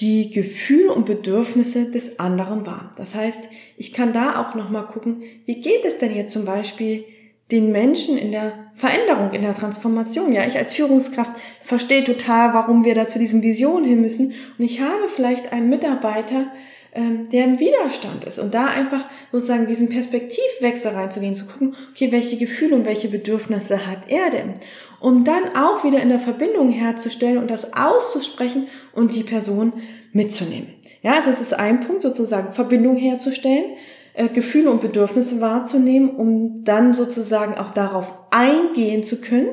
die 0.00 0.30
Gefühle 0.30 0.92
und 0.92 1.06
Bedürfnisse 1.06 1.92
des 1.92 2.18
anderen 2.18 2.66
wahr. 2.66 2.90
Das 2.96 3.14
heißt, 3.14 3.48
ich 3.76 3.92
kann 3.92 4.12
da 4.12 4.40
auch 4.40 4.56
nochmal 4.56 4.86
gucken, 4.86 5.22
wie 5.44 5.60
geht 5.60 5.84
es 5.84 5.98
denn 5.98 6.16
jetzt 6.16 6.32
zum 6.32 6.44
Beispiel 6.44 7.04
den 7.50 7.72
Menschen 7.72 8.16
in 8.16 8.32
der 8.32 8.52
Veränderung, 8.72 9.32
in 9.32 9.42
der 9.42 9.54
Transformation. 9.54 10.32
Ja, 10.32 10.46
ich 10.46 10.56
als 10.56 10.74
Führungskraft 10.74 11.32
verstehe 11.60 12.04
total, 12.04 12.54
warum 12.54 12.84
wir 12.84 12.94
da 12.94 13.08
zu 13.08 13.18
diesen 13.18 13.42
Visionen 13.42 13.84
hin 13.84 14.00
müssen. 14.00 14.32
Und 14.58 14.64
ich 14.64 14.80
habe 14.80 15.08
vielleicht 15.14 15.52
einen 15.52 15.68
Mitarbeiter, 15.68 16.46
ähm, 16.94 17.28
der 17.30 17.44
im 17.44 17.58
Widerstand 17.58 18.24
ist. 18.24 18.38
Und 18.38 18.54
da 18.54 18.66
einfach 18.66 19.04
sozusagen 19.32 19.66
diesen 19.66 19.88
Perspektivwechsel 19.88 20.92
reinzugehen, 20.92 21.34
zu 21.34 21.46
gucken, 21.46 21.76
okay, 21.90 22.12
welche 22.12 22.36
Gefühle 22.36 22.76
und 22.76 22.86
welche 22.86 23.08
Bedürfnisse 23.08 23.86
hat 23.86 24.08
er 24.08 24.30
denn? 24.30 24.54
Um 25.00 25.24
dann 25.24 25.56
auch 25.56 25.84
wieder 25.84 26.00
in 26.00 26.08
der 26.08 26.18
Verbindung 26.18 26.70
herzustellen 26.70 27.38
und 27.38 27.50
das 27.50 27.74
auszusprechen 27.74 28.68
und 28.92 29.14
die 29.14 29.22
Person 29.22 29.72
mitzunehmen. 30.12 30.68
Ja, 31.02 31.14
also 31.14 31.30
das 31.30 31.40
ist 31.40 31.54
ein 31.54 31.80
Punkt, 31.80 32.02
sozusagen 32.02 32.52
Verbindung 32.52 32.96
herzustellen. 32.96 33.76
Äh, 34.14 34.28
Gefühle 34.28 34.70
und 34.70 34.80
Bedürfnisse 34.80 35.40
wahrzunehmen, 35.40 36.10
um 36.10 36.64
dann 36.64 36.92
sozusagen 36.92 37.54
auch 37.58 37.70
darauf 37.70 38.12
eingehen 38.30 39.04
zu 39.04 39.20
können 39.20 39.48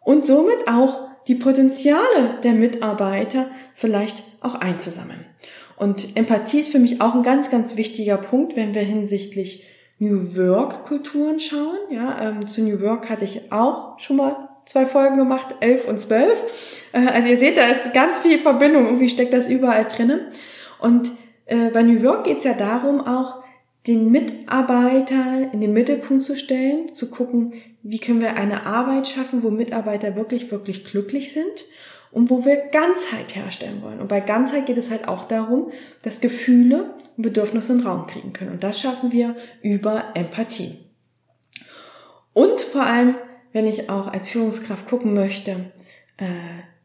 und 0.00 0.24
somit 0.24 0.68
auch 0.68 1.08
die 1.26 1.34
Potenziale 1.34 2.38
der 2.42 2.52
Mitarbeiter 2.52 3.48
vielleicht 3.74 4.22
auch 4.40 4.54
einzusammeln. 4.54 5.24
Und 5.76 6.16
Empathie 6.16 6.60
ist 6.60 6.70
für 6.70 6.78
mich 6.78 7.00
auch 7.00 7.14
ein 7.14 7.22
ganz, 7.22 7.50
ganz 7.50 7.76
wichtiger 7.76 8.16
Punkt, 8.16 8.54
wenn 8.54 8.74
wir 8.74 8.82
hinsichtlich 8.82 9.66
New 9.98 10.36
Work 10.36 10.84
Kulturen 10.84 11.40
schauen. 11.40 11.78
Ja, 11.90 12.20
ähm, 12.20 12.46
zu 12.46 12.62
New 12.62 12.80
Work 12.80 13.10
hatte 13.10 13.24
ich 13.24 13.50
auch 13.50 13.98
schon 13.98 14.16
mal 14.16 14.48
zwei 14.66 14.86
Folgen 14.86 15.16
gemacht, 15.16 15.56
elf 15.60 15.88
und 15.88 16.00
zwölf. 16.00 16.38
Äh, 16.92 17.06
also 17.08 17.28
ihr 17.28 17.38
seht, 17.38 17.56
da 17.56 17.66
ist 17.66 17.92
ganz 17.92 18.20
viel 18.20 18.38
Verbindung, 18.38 18.84
irgendwie 18.84 19.08
steckt 19.08 19.32
das 19.32 19.48
überall 19.48 19.86
drinnen. 19.86 20.20
Und 20.78 21.10
äh, 21.46 21.70
bei 21.70 21.82
New 21.82 22.02
Work 22.04 22.24
geht 22.24 22.38
es 22.38 22.44
ja 22.44 22.54
darum 22.54 23.00
auch, 23.00 23.43
den 23.86 24.10
Mitarbeiter 24.10 25.52
in 25.52 25.60
den 25.60 25.72
Mittelpunkt 25.72 26.24
zu 26.24 26.36
stellen, 26.36 26.94
zu 26.94 27.10
gucken, 27.10 27.54
wie 27.82 27.98
können 27.98 28.22
wir 28.22 28.36
eine 28.36 28.64
Arbeit 28.64 29.08
schaffen, 29.08 29.42
wo 29.42 29.50
Mitarbeiter 29.50 30.16
wirklich, 30.16 30.50
wirklich 30.50 30.86
glücklich 30.86 31.32
sind 31.32 31.66
und 32.10 32.30
wo 32.30 32.44
wir 32.44 32.56
Ganzheit 32.56 33.34
herstellen 33.34 33.82
wollen. 33.82 34.00
Und 34.00 34.08
bei 34.08 34.20
Ganzheit 34.20 34.66
geht 34.66 34.78
es 34.78 34.90
halt 34.90 35.06
auch 35.06 35.24
darum, 35.24 35.70
dass 36.02 36.22
Gefühle 36.22 36.94
und 37.16 37.24
Bedürfnisse 37.24 37.74
einen 37.74 37.82
Raum 37.86 38.06
kriegen 38.06 38.32
können. 38.32 38.52
Und 38.52 38.64
das 38.64 38.80
schaffen 38.80 39.12
wir 39.12 39.36
über 39.62 40.04
Empathie. 40.14 40.78
Und 42.32 42.60
vor 42.60 42.84
allem, 42.84 43.16
wenn 43.52 43.66
ich 43.66 43.90
auch 43.90 44.06
als 44.06 44.28
Führungskraft 44.28 44.86
gucken 44.86 45.12
möchte, 45.12 45.72
äh, 46.16 46.24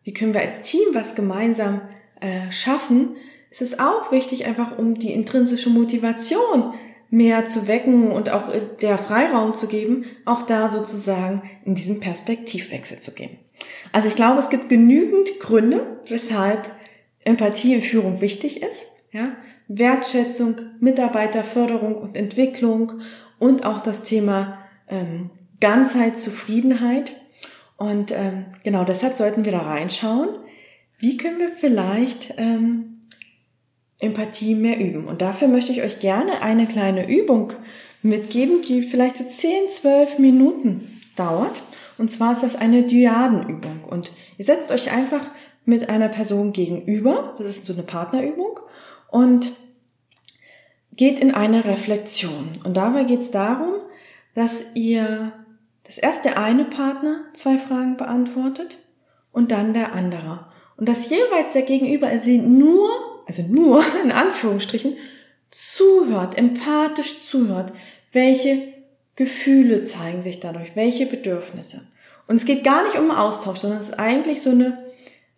wie 0.04 0.14
können 0.14 0.34
wir 0.34 0.42
als 0.42 0.62
Team 0.62 0.88
was 0.94 1.16
gemeinsam 1.16 1.82
äh, 2.20 2.52
schaffen, 2.52 3.16
ist 3.50 3.62
es 3.62 3.80
auch 3.80 4.12
wichtig, 4.12 4.46
einfach 4.46 4.78
um 4.78 5.00
die 5.00 5.14
intrinsische 5.14 5.70
Motivation 5.70 6.74
mehr 7.10 7.46
zu 7.46 7.68
wecken 7.68 8.12
und 8.12 8.30
auch 8.30 8.54
äh, 8.54 8.62
der 8.82 8.98
Freiraum 8.98 9.54
zu 9.54 9.68
geben, 9.68 10.06
auch 10.26 10.44
da 10.44 10.70
sozusagen 10.70 11.42
in 11.66 11.76
diesen 11.76 12.00
Perspektivwechsel 12.00 13.00
zu 13.00 13.12
gehen. 13.12 13.38
Also 13.92 14.08
ich 14.08 14.16
glaube, 14.16 14.40
es 14.40 14.50
gibt 14.50 14.70
genügend 14.70 15.40
Gründe, 15.40 16.00
weshalb 16.08 16.72
Empathie 17.24 17.74
in 17.74 17.82
Führung 17.82 18.22
wichtig 18.22 18.62
ist. 18.62 18.86
Ja? 19.12 19.34
Wertschätzung, 19.68 20.56
Mitarbeiterförderung 20.80 21.96
und 21.96 22.18
Entwicklung 22.18 23.02
und 23.38 23.66
auch 23.66 23.82
das 23.82 24.04
Thema 24.04 24.60
ähm, 24.88 25.30
Ganzheit, 25.60 26.20
Zufriedenheit. 26.20 27.14
Und 27.78 28.12
ähm, 28.12 28.46
genau 28.64 28.84
deshalb 28.84 29.14
sollten 29.14 29.46
wir 29.46 29.52
da 29.52 29.62
reinschauen. 29.62 30.30
Wie 30.98 31.18
können 31.18 31.40
wir 31.40 31.50
vielleicht 31.50 32.34
ähm, 32.38 32.99
Empathie 34.00 34.56
mehr 34.56 34.80
üben. 34.80 35.06
Und 35.06 35.22
dafür 35.22 35.48
möchte 35.48 35.72
ich 35.72 35.82
euch 35.82 36.00
gerne 36.00 36.42
eine 36.42 36.66
kleine 36.66 37.10
Übung 37.10 37.54
mitgeben, 38.02 38.62
die 38.62 38.82
vielleicht 38.82 39.18
so 39.18 39.24
10, 39.26 39.70
12 39.70 40.20
Minuten 40.20 41.02
dauert. 41.16 41.62
Und 41.98 42.10
zwar 42.10 42.34
ist 42.34 42.44
das 42.44 42.56
eine 42.56 42.84
Dyadenübung. 42.84 43.84
Und 43.84 44.12
ihr 44.38 44.46
setzt 44.46 44.72
euch 44.72 44.92
einfach 44.92 45.28
mit 45.66 45.90
einer 45.90 46.08
Person 46.08 46.54
gegenüber, 46.54 47.36
das 47.38 47.48
ist 47.48 47.66
so 47.66 47.74
eine 47.74 47.84
Partnerübung, 47.84 48.60
und 49.12 49.52
geht 50.94 51.20
in 51.20 51.34
eine 51.34 51.66
Reflexion. 51.66 52.50
Und 52.64 52.78
dabei 52.78 53.04
geht 53.04 53.22
es 53.22 53.32
darum, 53.32 53.76
dass 54.34 54.64
ihr 54.74 55.34
das 55.84 55.98
erst 55.98 56.24
der 56.24 56.38
eine 56.38 56.66
Partner 56.66 57.26
zwei 57.34 57.58
Fragen 57.58 57.98
beantwortet 57.98 58.78
und 59.32 59.52
dann 59.52 59.74
der 59.74 59.94
andere. 59.94 60.46
Und 60.78 60.88
dass 60.88 61.10
jeweils 61.10 61.54
der 61.54 61.64
Gegenüber 61.64 62.18
sie 62.20 62.38
nur 62.38 62.90
also 63.30 63.44
nur 63.44 63.84
in 64.04 64.12
Anführungsstrichen, 64.12 64.98
zuhört, 65.52 66.38
empathisch 66.38 67.22
zuhört, 67.22 67.72
welche 68.12 68.74
Gefühle 69.16 69.84
zeigen 69.84 70.22
sich 70.22 70.40
dadurch, 70.40 70.76
welche 70.76 71.06
Bedürfnisse. 71.06 71.82
Und 72.28 72.36
es 72.36 72.46
geht 72.46 72.64
gar 72.64 72.84
nicht 72.86 72.98
um 72.98 73.12
Austausch, 73.12 73.60
sondern 73.60 73.80
es 73.80 73.90
ist 73.90 74.00
eigentlich 74.00 74.42
so 74.42 74.52
eine 74.52 74.78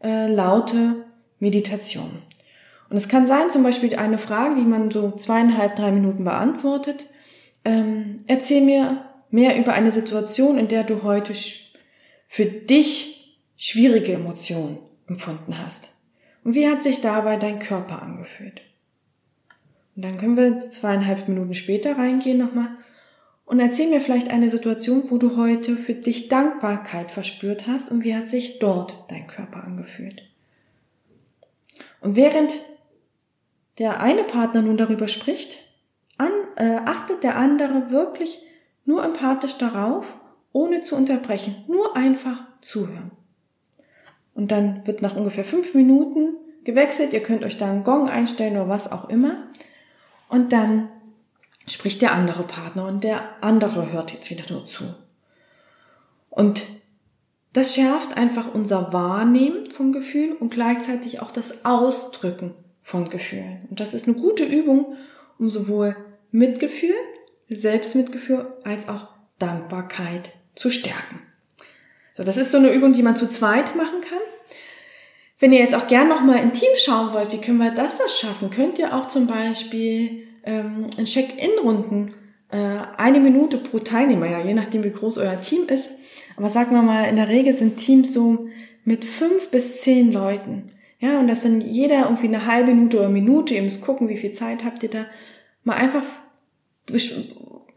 äh, 0.04 0.28
laute 0.28 1.06
Meditation. 1.40 2.22
Und 2.90 2.98
es 2.98 3.08
kann 3.08 3.28
sein, 3.28 3.50
zum 3.50 3.64
Beispiel 3.64 3.96
eine 3.96 4.18
Frage, 4.18 4.56
die 4.56 4.68
man 4.68 4.92
so 4.92 5.12
zweieinhalb, 5.12 5.76
drei 5.76 5.92
Minuten 5.92 6.26
beantwortet. 6.26 7.06
Ähm, 7.64 8.18
erzähl 8.28 8.62
mir 8.62 9.06
mehr 9.30 9.58
über 9.58 9.74
eine 9.74 9.92
Situation, 9.92 10.58
in 10.58 10.68
der 10.68 10.84
du 10.84 11.04
heute 11.04 11.34
für 12.28 12.46
dich 12.46 13.40
schwierige 13.56 14.14
Emotionen 14.14 14.78
empfunden 15.08 15.58
hast. 15.58 15.92
Und 16.44 16.56
wie 16.56 16.68
hat 16.68 16.84
sich 16.84 17.02
dabei 17.02 17.38
dein 17.38 17.60
Körper 17.60 18.02
angefühlt? 18.02 18.62
Und 19.96 20.04
dann 20.04 20.18
können 20.18 20.38
wir 20.38 20.60
zweieinhalb 20.60 21.28
Minuten 21.28 21.54
später 21.54 21.98
reingehen 21.98 22.38
nochmal 22.38 22.70
und 23.52 23.60
erzähl 23.60 23.90
mir 23.90 24.00
vielleicht 24.00 24.32
eine 24.32 24.50
Situation, 24.50 25.04
wo 25.10 25.18
du 25.18 25.36
heute 25.36 25.76
für 25.76 25.94
dich 25.94 26.30
Dankbarkeit 26.30 27.12
verspürt 27.12 27.68
hast 27.68 27.92
und 27.92 28.06
wie 28.06 28.16
hat 28.16 28.30
sich 28.30 28.60
dort 28.60 29.04
dein 29.10 29.28
Körper 29.28 29.66
angefühlt. 29.66 30.22
Und 32.00 32.16
während 32.16 32.54
der 33.78 34.00
eine 34.00 34.24
Partner 34.24 34.62
nun 34.62 34.78
darüber 34.78 35.10
spricht, 35.10 35.60
an, 36.18 36.32
äh, 36.56 36.80
achtet 36.86 37.24
der 37.24 37.36
andere 37.36 37.92
wirklich 37.92 38.42
nur 38.86 39.04
empathisch 39.04 39.58
darauf, 39.58 40.20
ohne 40.54 40.82
zu 40.82 40.96
unterbrechen, 40.96 41.66
nur 41.68 41.98
einfach 41.98 42.46
zuhören. 42.62 43.12
Und 44.34 44.52
dann 44.52 44.86
wird 44.88 45.02
nach 45.02 45.16
ungefähr 45.16 45.44
fünf 45.44 45.74
Minuten 45.76 46.36
gewechselt, 46.64 47.14
ihr 47.14 47.24
könnt 47.24 47.44
euch 47.44 47.58
da 47.58 47.70
einen 47.70 47.84
Gong 47.84 48.10
einstellen 48.10 48.56
oder 48.56 48.70
was 48.70 48.92
auch 48.92 49.10
immer. 49.10 49.48
Und 50.30 50.54
dann 50.54 50.90
spricht 51.68 52.02
der 52.02 52.14
andere 52.14 52.44
Partner 52.44 52.88
und 52.88 53.04
der 53.04 53.22
andere 53.42 53.92
hört 53.92 54.14
jetzt 54.14 54.30
wieder 54.30 54.44
nur 54.52 54.68
zu. 54.68 54.84
Und 56.30 56.64
das 57.54 57.76
schärft 57.76 58.16
einfach 58.16 58.54
unser 58.54 58.94
Wahrnehmen 58.94 59.72
von 59.72 59.92
Gefühlen 59.92 60.38
und 60.38 60.52
gleichzeitig 60.52 61.22
auch 61.22 61.32
das 61.32 61.66
Ausdrücken 61.66 62.54
von 62.80 63.10
Gefühlen. 63.10 63.68
Und 63.70 63.80
das 63.80 63.94
ist 63.94 64.08
eine 64.08 64.16
gute 64.16 64.46
Übung, 64.46 64.96
um 65.38 65.50
sowohl 65.50 65.96
Mitgefühl, 66.32 66.96
Selbstmitgefühl 67.50 68.48
als 68.64 68.88
auch 68.88 69.10
Dankbarkeit 69.38 70.32
zu 70.56 70.70
stärken. 70.70 71.20
So, 72.22 72.26
das 72.26 72.38
ist 72.38 72.52
so 72.52 72.60
eine 72.60 72.72
Übung, 72.72 72.94
die 72.94 73.02
man 73.02 73.16
zu 73.16 73.28
zweit 73.28 73.76
machen 73.76 74.00
kann. 74.08 74.20
Wenn 75.40 75.52
ihr 75.52 75.60
jetzt 75.60 75.74
auch 75.74 75.88
gern 75.88 76.08
noch 76.08 76.22
mal 76.22 76.38
in 76.38 76.54
Team 76.54 76.70
schauen 76.76 77.14
wollt, 77.14 77.34
wie 77.34 77.42
können 77.42 77.58
wir 77.58 77.72
das 77.72 77.98
das 77.98 78.20
schaffen, 78.20 78.52
könnt 78.52 78.78
ihr 78.78 78.96
auch 78.96 79.08
zum 79.08 79.26
Beispiel 79.26 80.28
ähm, 80.44 80.86
in 81.00 81.06
Check-in-Runden 81.06 82.12
äh, 82.52 82.78
eine 82.96 83.20
Minute 83.20 83.58
pro 83.58 83.80
Teilnehmer, 83.80 84.28
ja, 84.28 84.40
je 84.40 84.54
nachdem 84.54 84.84
wie 84.84 84.92
groß 84.92 85.18
euer 85.18 85.42
Team 85.42 85.68
ist. 85.68 85.90
Aber 86.38 86.50
sagen 86.50 86.76
wir 86.76 86.84
mal, 86.84 87.10
in 87.10 87.16
der 87.16 87.28
Regel 87.28 87.54
sind 87.54 87.78
Teams 87.78 88.14
so 88.14 88.48
mit 88.86 89.04
fünf 89.04 89.50
bis 89.50 89.82
zehn 89.82 90.14
Leuten. 90.14 90.74
Ja, 91.00 91.20
und 91.20 91.28
dass 91.28 91.42
dann 91.42 91.60
jeder 91.60 92.04
irgendwie 92.04 92.28
eine 92.28 92.46
halbe 92.46 92.76
Minute 92.76 93.00
oder 93.00 93.10
Minute, 93.10 93.56
ihr 93.56 93.64
müsst 93.64 93.82
gucken, 93.82 94.10
wie 94.10 94.18
viel 94.18 94.32
Zeit 94.32 94.64
habt 94.64 94.84
ihr 94.84 94.90
da, 94.90 95.06
mal 95.64 95.78
einfach 95.78 96.04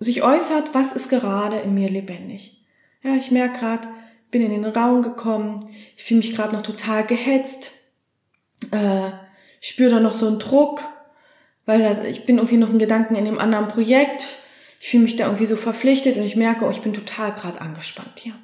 sich 0.00 0.22
äußert, 0.22 0.74
was 0.74 0.92
ist 0.92 1.08
gerade 1.08 1.60
in 1.60 1.72
mir 1.72 1.88
lebendig. 1.88 2.62
Ja, 3.02 3.14
ich 3.16 3.30
merke 3.30 3.60
gerade, 3.60 3.88
bin 4.34 4.42
in 4.42 4.50
den 4.50 4.64
Raum 4.64 5.02
gekommen, 5.02 5.64
ich 5.96 6.02
fühle 6.02 6.18
mich 6.18 6.34
gerade 6.34 6.52
noch 6.52 6.62
total 6.62 7.06
gehetzt, 7.06 7.70
äh, 8.72 9.10
spüre 9.60 9.90
da 9.90 10.00
noch 10.00 10.16
so 10.16 10.26
einen 10.26 10.40
Druck, 10.40 10.82
weil 11.66 11.80
das, 11.80 12.04
ich 12.04 12.26
bin 12.26 12.38
irgendwie 12.38 12.56
noch 12.56 12.70
ein 12.70 12.80
Gedanken 12.80 13.14
in 13.14 13.26
dem 13.26 13.38
anderen 13.38 13.68
Projekt, 13.68 14.26
ich 14.80 14.88
fühle 14.88 15.04
mich 15.04 15.14
da 15.14 15.26
irgendwie 15.26 15.46
so 15.46 15.54
verpflichtet 15.54 16.16
und 16.16 16.24
ich 16.24 16.34
merke, 16.34 16.64
oh, 16.64 16.70
ich 16.70 16.80
bin 16.80 16.92
total 16.92 17.30
gerade 17.30 17.60
angespannt 17.60 18.14
hier. 18.16 18.34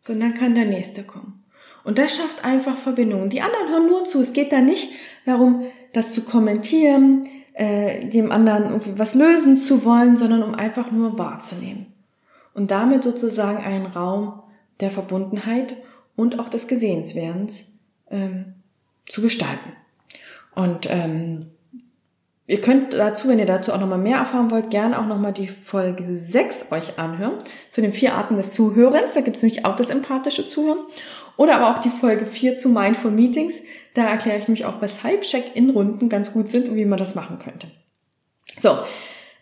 So, 0.00 0.14
und 0.14 0.20
dann 0.20 0.32
kann 0.32 0.54
der 0.54 0.64
nächste 0.64 1.02
kommen. 1.02 1.44
Und 1.84 1.98
das 1.98 2.16
schafft 2.16 2.42
einfach 2.42 2.76
Verbindungen. 2.76 3.28
Die 3.28 3.42
anderen 3.42 3.68
hören 3.68 3.86
nur 3.88 4.06
zu. 4.06 4.22
Es 4.22 4.32
geht 4.32 4.52
da 4.52 4.62
nicht 4.62 4.90
darum, 5.26 5.66
das 5.92 6.12
zu 6.12 6.24
kommentieren, 6.24 7.28
äh, 7.52 8.08
dem 8.08 8.32
anderen 8.32 8.64
irgendwie 8.64 8.98
was 8.98 9.12
lösen 9.12 9.58
zu 9.58 9.84
wollen, 9.84 10.16
sondern 10.16 10.42
um 10.42 10.54
einfach 10.54 10.90
nur 10.90 11.18
wahrzunehmen. 11.18 11.92
Und 12.54 12.70
damit 12.70 13.04
sozusagen 13.04 13.62
einen 13.62 13.84
Raum 13.84 14.42
der 14.80 14.90
Verbundenheit 14.90 15.76
und 16.14 16.38
auch 16.38 16.48
des 16.48 16.66
Gesehenswerdens 16.68 17.72
ähm, 18.10 18.54
zu 19.06 19.22
gestalten. 19.22 19.72
Und 20.54 20.88
ähm, 20.90 21.50
Ihr 22.48 22.60
könnt 22.60 22.92
dazu, 22.92 23.28
wenn 23.28 23.40
ihr 23.40 23.46
dazu 23.46 23.72
auch 23.72 23.80
nochmal 23.80 23.98
mehr 23.98 24.18
erfahren 24.18 24.52
wollt, 24.52 24.70
gerne 24.70 25.00
auch 25.00 25.06
nochmal 25.06 25.32
die 25.32 25.48
Folge 25.48 26.14
6 26.14 26.70
euch 26.70 26.96
anhören, 26.96 27.38
zu 27.70 27.80
den 27.80 27.92
vier 27.92 28.14
Arten 28.14 28.36
des 28.36 28.52
Zuhörens. 28.52 29.14
Da 29.14 29.20
gibt 29.20 29.36
es 29.36 29.42
nämlich 29.42 29.64
auch 29.64 29.74
das 29.74 29.90
empathische 29.90 30.46
Zuhören. 30.46 30.78
Oder 31.36 31.56
aber 31.56 31.70
auch 31.72 31.80
die 31.80 31.90
Folge 31.90 32.24
4 32.24 32.56
zu 32.56 32.68
Mindful 32.68 33.10
Meetings. 33.10 33.54
Da 33.94 34.04
erkläre 34.04 34.38
ich 34.38 34.46
nämlich 34.46 34.64
auch, 34.64 34.80
weshalb 34.80 35.22
Check-in-Runden 35.22 36.08
ganz 36.08 36.32
gut 36.32 36.48
sind 36.48 36.68
und 36.68 36.76
wie 36.76 36.84
man 36.84 37.00
das 37.00 37.16
machen 37.16 37.40
könnte. 37.40 37.66
So, 38.60 38.78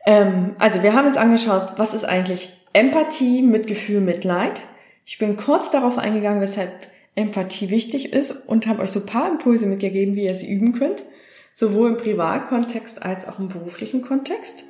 ähm, 0.07 0.55
also 0.59 0.83
wir 0.83 0.95
haben 0.95 1.07
uns 1.07 1.19
angeschaut, 1.19 1.75
was 1.77 1.93
ist 1.93 2.07
eigentlich 2.07 2.57
Empathie, 2.73 3.43
Mitgefühl, 3.43 4.01
Mitleid. 4.01 4.63
Ich 5.05 5.19
bin 5.19 5.37
kurz 5.37 5.71
darauf 5.71 5.99
eingegangen, 5.99 6.41
weshalb 6.41 6.89
Empathie 7.15 7.71
wichtig 7.71 8.13
ist 8.13 8.49
und 8.49 8.67
habe 8.67 8.83
euch 8.83 8.91
so 8.91 9.01
ein 9.01 9.07
paar 9.07 9.31
Impulse 9.31 9.67
mitgegeben, 9.67 10.15
wie 10.15 10.25
ihr 10.25 10.35
sie 10.35 10.51
üben 10.51 10.73
könnt 10.73 11.05
sowohl 11.55 11.91
im 11.91 11.97
Privatkontext 11.97 13.03
als 13.03 13.27
auch 13.27 13.39
im 13.39 13.49
beruflichen 13.49 14.03
Kontext. 14.03 14.65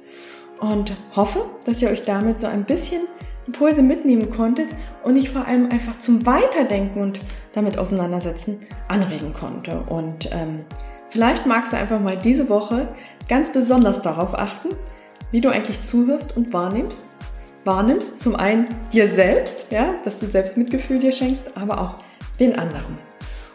Und 0.60 0.92
hoffe, 1.16 1.46
dass 1.64 1.82
ihr 1.82 1.88
euch 1.88 2.04
damit 2.04 2.38
so 2.38 2.46
ein 2.46 2.64
bisschen 2.64 3.02
Impulse 3.46 3.82
mitnehmen 3.82 4.30
konntet 4.30 4.68
und 5.02 5.16
ich 5.16 5.30
vor 5.30 5.46
allem 5.46 5.70
einfach 5.70 5.96
zum 5.96 6.24
Weiterdenken 6.24 7.02
und 7.02 7.20
damit 7.52 7.76
auseinandersetzen 7.76 8.60
anregen 8.86 9.32
konnte. 9.32 9.82
Und 9.88 10.30
ähm, 10.32 10.64
vielleicht 11.08 11.44
magst 11.46 11.72
du 11.72 11.76
einfach 11.76 12.00
mal 12.00 12.16
diese 12.16 12.48
Woche 12.48 12.88
ganz 13.28 13.50
besonders 13.52 14.02
darauf 14.02 14.34
achten, 14.38 14.68
wie 15.32 15.40
du 15.40 15.48
eigentlich 15.48 15.82
zuhörst 15.82 16.36
und 16.36 16.52
wahrnimmst. 16.52 17.02
Wahrnimmst 17.64 18.18
zum 18.18 18.36
einen 18.36 18.68
dir 18.92 19.08
selbst, 19.08 19.66
ja, 19.70 19.94
dass 20.04 20.20
du 20.20 20.26
selbst 20.26 20.56
Mitgefühl 20.56 20.98
dir 20.98 21.12
schenkst, 21.12 21.52
aber 21.54 21.80
auch 21.80 21.94
den 22.38 22.58
anderen. 22.58 22.98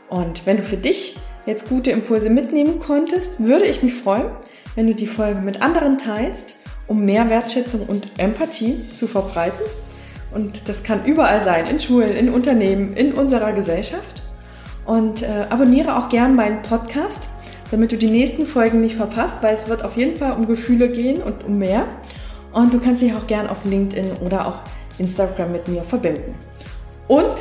Und 0.09 0.45
wenn 0.45 0.57
du 0.57 0.63
für 0.63 0.77
dich 0.77 1.17
jetzt 1.45 1.69
gute 1.69 1.91
Impulse 1.91 2.29
mitnehmen 2.29 2.79
konntest, 2.79 3.39
würde 3.39 3.65
ich 3.65 3.83
mich 3.83 3.93
freuen, 3.93 4.31
wenn 4.75 4.87
du 4.87 4.95
die 4.95 5.07
Folge 5.07 5.41
mit 5.41 5.61
anderen 5.61 5.97
teilst, 5.97 6.55
um 6.87 7.05
mehr 7.05 7.29
Wertschätzung 7.29 7.85
und 7.87 8.07
Empathie 8.17 8.87
zu 8.95 9.07
verbreiten. 9.07 9.65
Und 10.33 10.67
das 10.67 10.83
kann 10.83 11.05
überall 11.05 11.43
sein, 11.43 11.67
in 11.67 11.79
Schulen, 11.79 12.15
in 12.15 12.29
Unternehmen, 12.29 12.93
in 12.93 13.13
unserer 13.13 13.51
Gesellschaft. 13.53 14.23
Und 14.85 15.21
äh, 15.21 15.45
abonniere 15.49 15.97
auch 15.97 16.09
gern 16.09 16.35
meinen 16.35 16.61
Podcast, 16.63 17.27
damit 17.71 17.91
du 17.91 17.97
die 17.97 18.09
nächsten 18.09 18.47
Folgen 18.47 18.81
nicht 18.81 18.95
verpasst, 18.95 19.37
weil 19.41 19.53
es 19.53 19.67
wird 19.67 19.83
auf 19.83 19.95
jeden 19.95 20.17
Fall 20.17 20.33
um 20.33 20.47
Gefühle 20.47 20.89
gehen 20.89 21.21
und 21.21 21.43
um 21.45 21.59
mehr. 21.59 21.85
Und 22.51 22.73
du 22.73 22.79
kannst 22.79 23.01
dich 23.01 23.13
auch 23.13 23.27
gern 23.27 23.47
auf 23.47 23.63
LinkedIn 23.63 24.13
oder 24.25 24.47
auch 24.47 24.59
Instagram 24.97 25.51
mit 25.51 25.67
mir 25.67 25.83
verbinden. 25.83 26.35
Und 27.07 27.33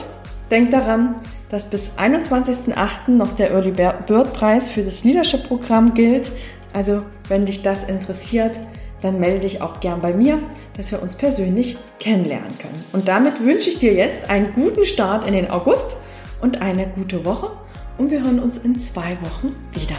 denk 0.50 0.70
daran, 0.70 1.16
dass 1.48 1.64
bis 1.64 1.90
21.08. 1.96 3.10
noch 3.10 3.32
der 3.36 3.50
Early 3.50 3.72
Bird 3.72 4.32
Preis 4.32 4.68
für 4.68 4.82
das 4.82 5.04
Leadership 5.04 5.46
Programm 5.48 5.94
gilt. 5.94 6.30
Also 6.72 7.02
wenn 7.28 7.46
dich 7.46 7.62
das 7.62 7.84
interessiert, 7.84 8.52
dann 9.00 9.20
melde 9.20 9.40
dich 9.40 9.62
auch 9.62 9.80
gern 9.80 10.00
bei 10.00 10.12
mir, 10.12 10.38
dass 10.76 10.90
wir 10.90 11.02
uns 11.02 11.14
persönlich 11.14 11.78
kennenlernen 12.00 12.58
können. 12.58 12.84
Und 12.92 13.08
damit 13.08 13.44
wünsche 13.44 13.70
ich 13.70 13.78
dir 13.78 13.94
jetzt 13.94 14.28
einen 14.28 14.52
guten 14.54 14.84
Start 14.84 15.26
in 15.26 15.32
den 15.32 15.50
August 15.50 15.96
und 16.40 16.60
eine 16.60 16.86
gute 16.86 17.24
Woche 17.24 17.50
und 17.96 18.10
wir 18.10 18.22
hören 18.22 18.40
uns 18.40 18.58
in 18.58 18.78
zwei 18.78 19.16
Wochen 19.22 19.54
wieder. 19.72 19.96